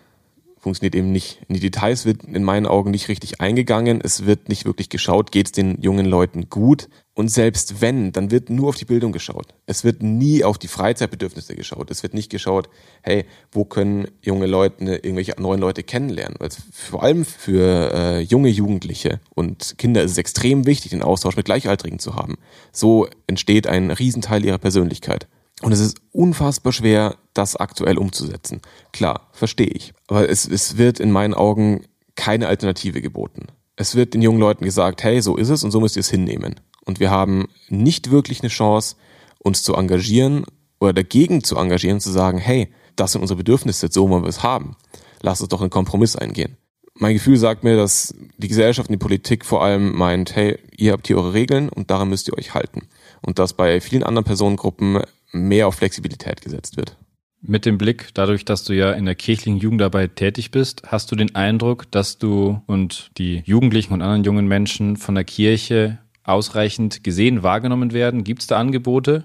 funktioniert 0.67 0.97
eben 0.97 1.13
nicht. 1.13 1.39
In 1.47 1.55
die 1.55 1.61
Details 1.61 2.07
wird 2.07 2.25
in 2.25 2.43
meinen 2.43 2.67
Augen 2.67 2.91
nicht 2.91 3.09
richtig 3.09 3.41
eingegangen. 3.41 4.01
Es 4.03 4.27
wird 4.27 4.49
nicht 4.49 4.65
wirklich 4.65 4.89
geschaut, 4.89 5.31
geht 5.31 5.47
es 5.47 5.53
den 5.53 5.81
jungen 5.81 6.07
Leuten 6.07 6.51
gut. 6.51 6.89
Und 7.15 7.29
selbst 7.29 7.81
wenn, 7.81 8.11
dann 8.11 8.33
wird 8.33 8.51
nur 8.51 8.71
auf 8.71 8.75
die 8.75 8.85
Bildung 8.85 9.13
geschaut. 9.13 9.55
Es 9.67 9.85
wird 9.85 10.03
nie 10.03 10.43
auf 10.43 10.59
die 10.59 10.67
Freizeitbedürfnisse 10.67 11.55
geschaut. 11.55 11.93
Es 11.93 12.03
wird 12.03 12.15
nicht 12.15 12.31
geschaut, 12.31 12.69
hey, 13.03 13.27
wo 13.53 13.65
können 13.65 14.09
junge 14.23 14.47
Leute 14.47 14.85
irgendwelche 14.85 15.41
neuen 15.41 15.61
Leute 15.61 15.85
kennenlernen? 15.85 16.35
Weil 16.41 16.49
vor 16.73 17.05
allem 17.05 17.25
für 17.25 17.93
äh, 17.95 18.21
junge 18.23 18.49
Jugendliche 18.49 19.21
und 19.37 19.79
Kinder 19.79 20.03
ist 20.03 20.11
es 20.11 20.19
extrem 20.19 20.67
wichtig, 20.67 20.91
den 20.91 21.03
Austausch 21.03 21.37
mit 21.37 21.47
Gleichaltrigen 21.47 22.01
zu 22.01 22.17
haben. 22.17 22.39
So 22.73 23.07
entsteht 23.29 23.69
ein 23.69 23.93
Riesenteil 23.93 24.45
ihrer 24.45 24.59
Persönlichkeit. 24.59 25.29
Und 25.63 25.73
es 25.73 25.81
ist 25.81 25.99
unfassbar 26.13 26.73
schwer, 26.73 27.17
das 27.33 27.57
aktuell 27.57 27.99
umzusetzen. 27.99 28.61
Klar, 28.93 29.29
verstehe 29.33 29.69
ich. 29.69 29.95
Aber 30.07 30.29
es, 30.29 30.47
es 30.47 30.77
wird 30.77 31.01
in 31.01 31.11
meinen 31.11 31.35
Augen 31.35 31.85
keine 32.15 32.49
Alternative 32.49 33.01
geboten. 33.01 33.47
Es 33.77 33.95
wird 33.95 34.15
den 34.15 34.23
jungen 34.23 34.41
Leuten 34.41 34.65
gesagt, 34.65 35.03
hey, 35.03 35.21
so 35.21 35.37
ist 35.37 35.51
es 35.51 35.63
und 35.63 35.71
so 35.71 35.81
müsst 35.81 35.97
ihr 35.97 36.01
es 36.01 36.11
hinnehmen. 36.11 36.61
Und 36.85 37.01
wir 37.01 37.11
haben 37.11 37.49
nicht 37.69 38.11
wirklich 38.11 38.41
eine 38.41 38.49
Chance, 38.49 38.97
uns 39.39 39.63
zu 39.63 39.75
engagieren 39.75 40.45
oder 40.81 40.93
dagegen 40.93 41.43
zu 41.43 41.57
engagieren, 41.57 42.01
zu 42.01 42.11
sagen, 42.11 42.39
hey, 42.39 42.69
das 42.97 43.13
sind 43.13 43.21
unsere 43.21 43.39
Bedürfnisse, 43.39 43.89
so 43.91 44.09
wollen 44.09 44.25
wir 44.25 44.29
es 44.29 44.43
haben. 44.43 44.77
Lass 45.21 45.41
uns 45.41 45.49
doch 45.49 45.61
einen 45.61 45.71
Kompromiss 45.71 46.17
eingehen. 46.17 46.57
Mein 46.95 47.15
Gefühl 47.15 47.37
sagt 47.37 47.63
mir, 47.63 47.77
dass 47.77 48.15
die 48.39 48.49
Gesellschaft 48.49 48.89
und 48.89 48.95
die 48.95 49.05
Politik 49.05 49.45
vor 49.45 49.63
allem 49.63 49.95
meint, 49.95 50.35
hey, 50.35 50.59
ihr 50.77 50.93
habt 50.93 51.07
hier 51.07 51.19
eure 51.19 51.35
Regeln 51.35 51.69
und 51.69 51.91
daran 51.91 52.09
müsst 52.09 52.29
ihr 52.29 52.39
euch 52.39 52.55
halten. 52.55 52.89
Und 53.21 53.39
dass 53.39 53.53
bei 53.53 53.81
vielen 53.83 54.03
anderen 54.03 54.25
Personengruppen 54.25 55.03
mehr 55.33 55.68
auf 55.68 55.76
Flexibilität 55.76 56.40
gesetzt 56.40 56.76
wird. 56.76 56.97
Mit 57.42 57.64
dem 57.66 57.78
Blick, 57.78 58.09
dadurch, 58.14 58.45
dass 58.45 58.64
du 58.64 58.73
ja 58.73 58.92
in 58.92 59.04
der 59.04 59.14
kirchlichen 59.14 59.59
Jugendarbeit 59.59 60.16
tätig 60.16 60.50
bist, 60.50 60.83
hast 60.87 61.12
du 61.12 61.16
den 61.16 61.35
Eindruck, 61.35 61.90
dass 61.90 62.18
du 62.18 62.61
und 62.66 63.11
die 63.18 63.42
Jugendlichen 63.45 63.92
und 63.92 64.02
anderen 64.02 64.25
jungen 64.25 64.49
Menschen 64.49 64.97
von 64.97 65.14
der 65.14 65.25
Kirche 65.25 65.99
ausreichend 66.25 67.04
gesehen, 67.04 67.42
wahrgenommen 67.42 67.92
werden? 67.92 68.25
Gibt 68.25 68.42
es 68.42 68.49
da 68.49 68.59
Angebote? 68.59 69.25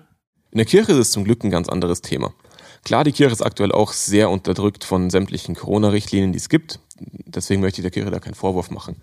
In 0.52 0.58
der 0.58 0.66
Kirche 0.66 0.92
ist 0.92 0.98
es 0.98 1.12
zum 1.12 1.24
Glück 1.24 1.44
ein 1.44 1.50
ganz 1.50 1.70
anderes 1.70 2.02
Thema. 2.02 2.34
Klar, 2.84 3.04
die 3.04 3.12
Kirche 3.12 3.34
ist 3.34 3.42
aktuell 3.42 3.72
auch 3.72 3.94
sehr 3.94 4.30
unterdrückt 4.30 4.84
von 4.84 5.10
sämtlichen 5.10 5.56
Corona-Richtlinien, 5.56 6.32
die 6.32 6.38
es 6.38 6.50
gibt. 6.50 6.80
Deswegen 7.00 7.62
möchte 7.62 7.82
ich 7.82 7.84
der 7.84 7.92
Kirche 7.92 8.12
da 8.12 8.20
keinen 8.20 8.36
Vorwurf 8.36 8.70
machen. 8.72 8.98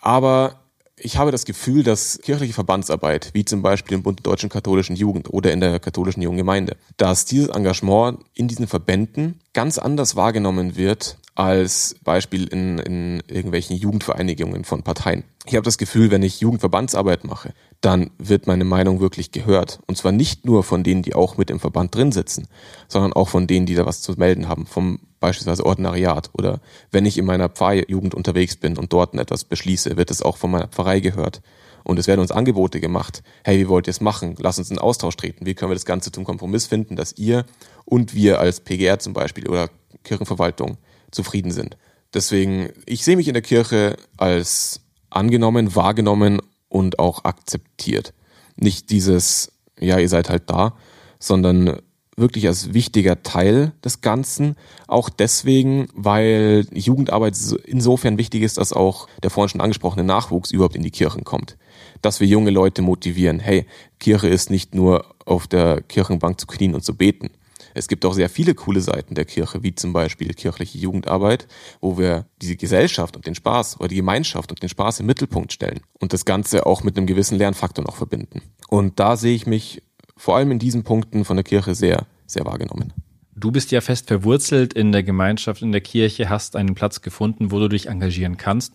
Aber 0.00 0.63
ich 1.04 1.18
habe 1.18 1.30
das 1.30 1.44
Gefühl, 1.44 1.82
dass 1.82 2.18
kirchliche 2.22 2.54
Verbandsarbeit, 2.54 3.30
wie 3.34 3.44
zum 3.44 3.60
Beispiel 3.60 3.94
im 3.94 4.02
Bund 4.02 4.20
der 4.20 4.32
Deutschen 4.32 4.48
Katholischen 4.48 4.96
Jugend 4.96 5.30
oder 5.30 5.52
in 5.52 5.60
der 5.60 5.78
katholischen 5.78 6.22
Jungen 6.22 6.38
Gemeinde, 6.38 6.78
dass 6.96 7.26
dieses 7.26 7.48
Engagement 7.48 8.20
in 8.32 8.48
diesen 8.48 8.66
Verbänden 8.66 9.38
ganz 9.52 9.76
anders 9.76 10.16
wahrgenommen 10.16 10.76
wird 10.76 11.18
als 11.34 11.96
Beispiel 12.04 12.46
in, 12.46 12.78
in 12.78 13.22
irgendwelchen 13.28 13.76
Jugendvereinigungen 13.76 14.64
von 14.64 14.82
Parteien. 14.82 15.24
Ich 15.44 15.56
habe 15.56 15.64
das 15.64 15.76
Gefühl, 15.76 16.10
wenn 16.10 16.22
ich 16.22 16.40
Jugendverbandsarbeit 16.40 17.24
mache, 17.24 17.52
dann 17.82 18.10
wird 18.16 18.46
meine 18.46 18.64
Meinung 18.64 19.00
wirklich 19.00 19.30
gehört. 19.30 19.80
Und 19.86 19.98
zwar 19.98 20.12
nicht 20.12 20.46
nur 20.46 20.62
von 20.62 20.84
denen, 20.84 21.02
die 21.02 21.14
auch 21.14 21.36
mit 21.36 21.50
im 21.50 21.60
Verband 21.60 21.94
drin 21.94 22.12
sitzen, 22.12 22.48
sondern 22.88 23.12
auch 23.12 23.28
von 23.28 23.46
denen, 23.46 23.66
die 23.66 23.74
da 23.74 23.84
was 23.84 24.00
zu 24.00 24.12
melden 24.12 24.48
haben, 24.48 24.64
vom 24.64 25.00
beispielsweise 25.24 25.64
Ordinariat. 25.64 26.30
Oder 26.34 26.60
wenn 26.90 27.06
ich 27.06 27.18
in 27.18 27.24
meiner 27.24 27.48
Pfarrjugend 27.48 28.14
unterwegs 28.14 28.56
bin 28.56 28.76
und 28.76 28.92
dort 28.92 29.14
etwas 29.14 29.44
beschließe, 29.44 29.96
wird 29.96 30.10
es 30.10 30.22
auch 30.22 30.36
von 30.36 30.50
meiner 30.50 30.68
Pfarrei 30.68 31.00
gehört. 31.00 31.40
Und 31.82 31.98
es 31.98 32.06
werden 32.06 32.20
uns 32.20 32.30
Angebote 32.30 32.80
gemacht. 32.80 33.22
Hey, 33.44 33.58
wie 33.58 33.68
wollt 33.68 33.86
ihr 33.86 33.90
es 33.92 34.00
machen? 34.00 34.36
Lass 34.38 34.58
uns 34.58 34.70
in 34.70 34.78
Austausch 34.78 35.16
treten. 35.16 35.44
Wie 35.46 35.54
können 35.54 35.70
wir 35.70 35.76
das 35.76 35.84
Ganze 35.84 36.12
zum 36.12 36.24
Kompromiss 36.24 36.66
finden, 36.66 36.96
dass 36.96 37.12
ihr 37.16 37.44
und 37.84 38.14
wir 38.14 38.40
als 38.40 38.60
PGR 38.60 38.98
zum 38.98 39.12
Beispiel 39.12 39.48
oder 39.48 39.70
Kirchenverwaltung 40.02 40.78
zufrieden 41.10 41.50
sind. 41.50 41.76
Deswegen, 42.12 42.70
ich 42.86 43.04
sehe 43.04 43.16
mich 43.16 43.28
in 43.28 43.34
der 43.34 43.42
Kirche 43.42 43.96
als 44.16 44.80
angenommen, 45.10 45.74
wahrgenommen 45.74 46.40
und 46.68 46.98
auch 46.98 47.24
akzeptiert. 47.24 48.14
Nicht 48.56 48.90
dieses, 48.90 49.52
ja, 49.78 49.98
ihr 49.98 50.08
seid 50.08 50.28
halt 50.28 50.48
da, 50.50 50.76
sondern 51.18 51.80
wirklich 52.16 52.46
als 52.46 52.74
wichtiger 52.74 53.22
Teil 53.22 53.72
des 53.84 54.00
Ganzen. 54.00 54.56
Auch 54.86 55.08
deswegen, 55.08 55.88
weil 55.94 56.66
Jugendarbeit 56.72 57.36
insofern 57.64 58.18
wichtig 58.18 58.42
ist, 58.42 58.58
dass 58.58 58.72
auch 58.72 59.08
der 59.22 59.30
vorhin 59.30 59.48
schon 59.48 59.60
angesprochene 59.60 60.04
Nachwuchs 60.04 60.50
überhaupt 60.50 60.76
in 60.76 60.82
die 60.82 60.90
Kirchen 60.90 61.24
kommt. 61.24 61.56
dass 62.02 62.20
wir 62.20 62.26
junge 62.26 62.50
Leute 62.50 62.82
motivieren. 62.82 63.40
Hey, 63.40 63.66
Kirche 63.98 64.28
ist 64.28 64.50
nicht 64.50 64.74
nur 64.74 65.06
auf 65.24 65.46
der 65.46 65.80
Kirchenbank 65.82 66.38
zu 66.38 66.46
knien 66.46 66.74
und 66.74 66.84
zu 66.84 66.94
beten. 66.96 67.30
Es 67.76 67.88
gibt 67.88 68.04
auch 68.04 68.14
sehr 68.14 68.28
viele 68.28 68.54
coole 68.54 68.80
Seiten 68.80 69.14
der 69.16 69.24
Kirche, 69.24 69.62
wie 69.62 69.74
zum 69.74 69.92
Beispiel 69.92 70.32
kirchliche 70.34 70.78
Jugendarbeit, 70.78 71.48
wo 71.80 71.98
wir 71.98 72.26
diese 72.40 72.56
Gesellschaft 72.56 73.16
und 73.16 73.26
den 73.26 73.34
Spaß 73.34 73.80
oder 73.80 73.88
die 73.88 73.96
Gemeinschaft 73.96 74.52
und 74.52 74.62
den 74.62 74.68
Spaß 74.68 75.00
im 75.00 75.06
Mittelpunkt 75.06 75.52
stellen 75.52 75.80
und 75.98 76.12
das 76.12 76.24
Ganze 76.24 76.66
auch 76.66 76.84
mit 76.84 76.96
einem 76.96 77.06
gewissen 77.06 77.36
Lernfaktor 77.36 77.84
noch 77.84 77.96
verbinden. 77.96 78.42
Und 78.68 79.00
da 79.00 79.16
sehe 79.16 79.34
ich 79.34 79.46
mich 79.46 79.82
vor 80.16 80.36
allem 80.36 80.50
in 80.50 80.58
diesen 80.58 80.84
Punkten 80.84 81.24
von 81.24 81.36
der 81.36 81.44
Kirche 81.44 81.74
sehr, 81.74 82.06
sehr 82.26 82.44
wahrgenommen. 82.44 82.92
Du 83.36 83.50
bist 83.50 83.72
ja 83.72 83.80
fest 83.80 84.06
verwurzelt 84.08 84.72
in 84.72 84.92
der 84.92 85.02
Gemeinschaft, 85.02 85.62
in 85.62 85.72
der 85.72 85.80
Kirche, 85.80 86.28
hast 86.28 86.54
einen 86.54 86.74
Platz 86.74 87.02
gefunden, 87.02 87.50
wo 87.50 87.58
du 87.58 87.68
dich 87.68 87.88
engagieren 87.88 88.36
kannst. 88.36 88.74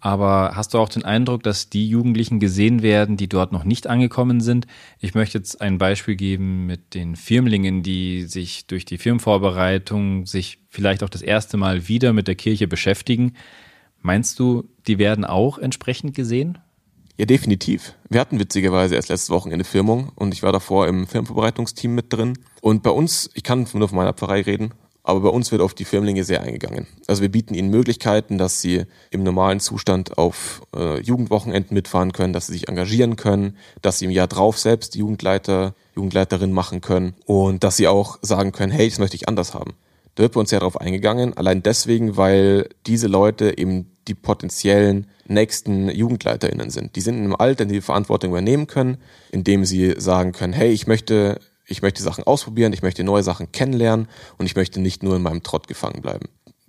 Aber 0.00 0.52
hast 0.54 0.72
du 0.72 0.78
auch 0.78 0.88
den 0.88 1.04
Eindruck, 1.04 1.42
dass 1.42 1.68
die 1.68 1.88
Jugendlichen 1.88 2.40
gesehen 2.40 2.82
werden, 2.82 3.18
die 3.18 3.28
dort 3.28 3.52
noch 3.52 3.64
nicht 3.64 3.86
angekommen 3.86 4.40
sind? 4.40 4.66
Ich 4.98 5.14
möchte 5.14 5.36
jetzt 5.36 5.60
ein 5.60 5.76
Beispiel 5.76 6.16
geben 6.16 6.66
mit 6.66 6.94
den 6.94 7.16
Firmlingen, 7.16 7.82
die 7.82 8.22
sich 8.22 8.66
durch 8.66 8.86
die 8.86 8.96
Firmenvorbereitung 8.96 10.24
sich 10.24 10.58
vielleicht 10.70 11.02
auch 11.04 11.10
das 11.10 11.22
erste 11.22 11.58
Mal 11.58 11.86
wieder 11.86 12.14
mit 12.14 12.28
der 12.28 12.34
Kirche 12.34 12.66
beschäftigen. 12.66 13.34
Meinst 14.00 14.38
du, 14.38 14.64
die 14.86 14.98
werden 14.98 15.26
auch 15.26 15.58
entsprechend 15.58 16.14
gesehen? 16.14 16.58
Ja, 17.20 17.26
definitiv. 17.26 17.92
Wir 18.08 18.18
hatten 18.18 18.38
witzigerweise 18.38 18.94
erst 18.94 19.10
letzte 19.10 19.34
Woche 19.34 19.50
eine 19.50 19.64
Firmung 19.64 20.10
und 20.14 20.32
ich 20.32 20.42
war 20.42 20.52
davor 20.52 20.88
im 20.88 21.06
Firmenvorbereitungsteam 21.06 21.94
mit 21.94 22.10
drin. 22.10 22.38
Und 22.62 22.82
bei 22.82 22.88
uns, 22.88 23.28
ich 23.34 23.42
kann 23.42 23.66
nur 23.74 23.88
von 23.88 23.96
meiner 23.96 24.14
Pfarrei 24.14 24.40
reden, 24.40 24.72
aber 25.02 25.20
bei 25.20 25.28
uns 25.28 25.52
wird 25.52 25.60
auf 25.60 25.74
die 25.74 25.84
Firmlinge 25.84 26.24
sehr 26.24 26.40
eingegangen. 26.40 26.86
Also 27.08 27.20
wir 27.20 27.30
bieten 27.30 27.52
ihnen 27.52 27.68
Möglichkeiten, 27.68 28.38
dass 28.38 28.62
sie 28.62 28.86
im 29.10 29.22
normalen 29.22 29.60
Zustand 29.60 30.16
auf 30.16 30.62
äh, 30.74 30.98
Jugendwochenenden 31.02 31.74
mitfahren 31.74 32.12
können, 32.12 32.32
dass 32.32 32.46
sie 32.46 32.54
sich 32.54 32.68
engagieren 32.68 33.16
können, 33.16 33.58
dass 33.82 33.98
sie 33.98 34.06
im 34.06 34.12
Jahr 34.12 34.26
drauf 34.26 34.58
selbst 34.58 34.94
Jugendleiter, 34.94 35.74
Jugendleiterin 35.94 36.52
machen 36.52 36.80
können 36.80 37.12
und 37.26 37.64
dass 37.64 37.76
sie 37.76 37.86
auch 37.86 38.18
sagen 38.22 38.52
können, 38.52 38.72
hey, 38.72 38.88
das 38.88 38.98
möchte 38.98 39.16
ich 39.16 39.28
anders 39.28 39.52
haben. 39.52 39.74
Wird 40.20 40.34
bei 40.34 40.40
uns 40.40 40.50
sehr 40.50 40.60
darauf 40.60 40.78
eingegangen, 40.78 41.34
allein 41.34 41.62
deswegen, 41.62 42.18
weil 42.18 42.68
diese 42.86 43.06
Leute 43.06 43.56
eben 43.56 43.96
die 44.06 44.14
potenziellen 44.14 45.06
nächsten 45.26 45.88
JugendleiterInnen 45.88 46.68
sind. 46.68 46.94
Die 46.94 47.00
sind 47.00 47.16
in 47.16 47.24
einem 47.24 47.36
Alter, 47.36 47.62
in 47.62 47.68
dem 47.68 47.76
die 47.76 47.80
Verantwortung 47.80 48.30
übernehmen 48.30 48.66
können, 48.66 48.98
indem 49.32 49.64
sie 49.64 49.94
sagen 49.96 50.32
können, 50.32 50.52
hey, 50.52 50.72
ich 50.72 50.86
möchte 50.86 51.40
ich 51.66 51.80
möchte 51.80 52.02
Sachen 52.02 52.24
ausprobieren, 52.24 52.74
ich 52.74 52.82
möchte 52.82 53.02
neue 53.02 53.22
Sachen 53.22 53.50
kennenlernen 53.50 54.08
und 54.36 54.44
ich 54.44 54.56
möchte 54.56 54.78
nicht 54.78 55.02
nur 55.02 55.16
in 55.16 55.22
meinem 55.22 55.42
Trott 55.42 55.68
gefangen 55.68 56.02
bleiben. 56.02 56.26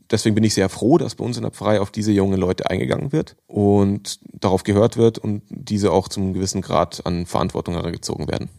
Deswegen 0.10 0.36
bin 0.36 0.46
ich 0.46 0.53
sehr 0.53 0.70
froh, 0.70 0.98
dass 0.98 1.15
bei 1.15 1.25
uns 1.25 1.36
in 1.36 1.43
der 1.43 1.51
Pfarrei 1.51 1.81
auf 1.81 1.91
diese 1.91 2.13
jungen 2.13 2.39
Leute 2.39 2.70
eingegangen 2.70 3.12
wird 3.12 3.36
und 3.48 4.20
darauf 4.31 4.63
gehört 4.63 4.96
wird 4.96 5.17
und 5.17 5.41
diese 5.50 5.91
auch 5.91 6.08
zum 6.08 6.34
gewissen 6.34 6.62
Grad 6.62 7.05
an 7.05 7.25
Verantwortung 7.25 7.74
herangezogen 7.74 8.29
werden. 8.29 8.50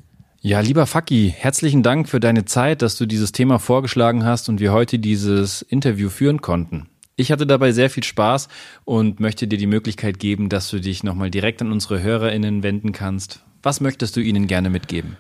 Ja, 0.45 0.59
lieber 0.59 0.89
Faki, 0.89 1.33
herzlichen 1.39 1.85
Dank 1.85 2.09
für 2.09 2.19
deine 2.19 2.45
Zeit, 2.45 2.83
dass 2.83 2.97
du 2.97 3.07
dieses 3.07 3.31
Thema 3.31 3.61
vorgeschlagen 3.61 4.25
hast 4.25 4.49
und 4.49 4.59
wir 4.59 4.73
heute 4.73 4.99
dieses 4.99 5.63
Interview 5.63 6.09
führen 6.09 6.41
konnten. 6.41 6.89
Ich 7.15 7.31
hatte 7.31 7.47
dabei 7.47 7.71
sehr 7.71 7.91
viel 7.91 8.03
Spaß 8.03 8.49
und 8.85 9.21
möchte 9.21 9.47
dir 9.47 9.57
die 9.57 9.69
Möglichkeit 9.69 10.19
geben, 10.19 10.49
dass 10.49 10.69
du 10.69 10.81
dich 10.81 11.05
nochmal 11.05 11.31
direkt 11.31 11.63
an 11.63 11.71
unsere 11.71 12.03
HörerInnen 12.03 12.65
wenden 12.65 12.91
kannst. 12.91 13.45
Was 13.63 13.81
möchtest 13.81 14.17
du 14.17 14.21
ihnen 14.21 14.49
gerne 14.49 14.69
mitgeben? 14.69 15.17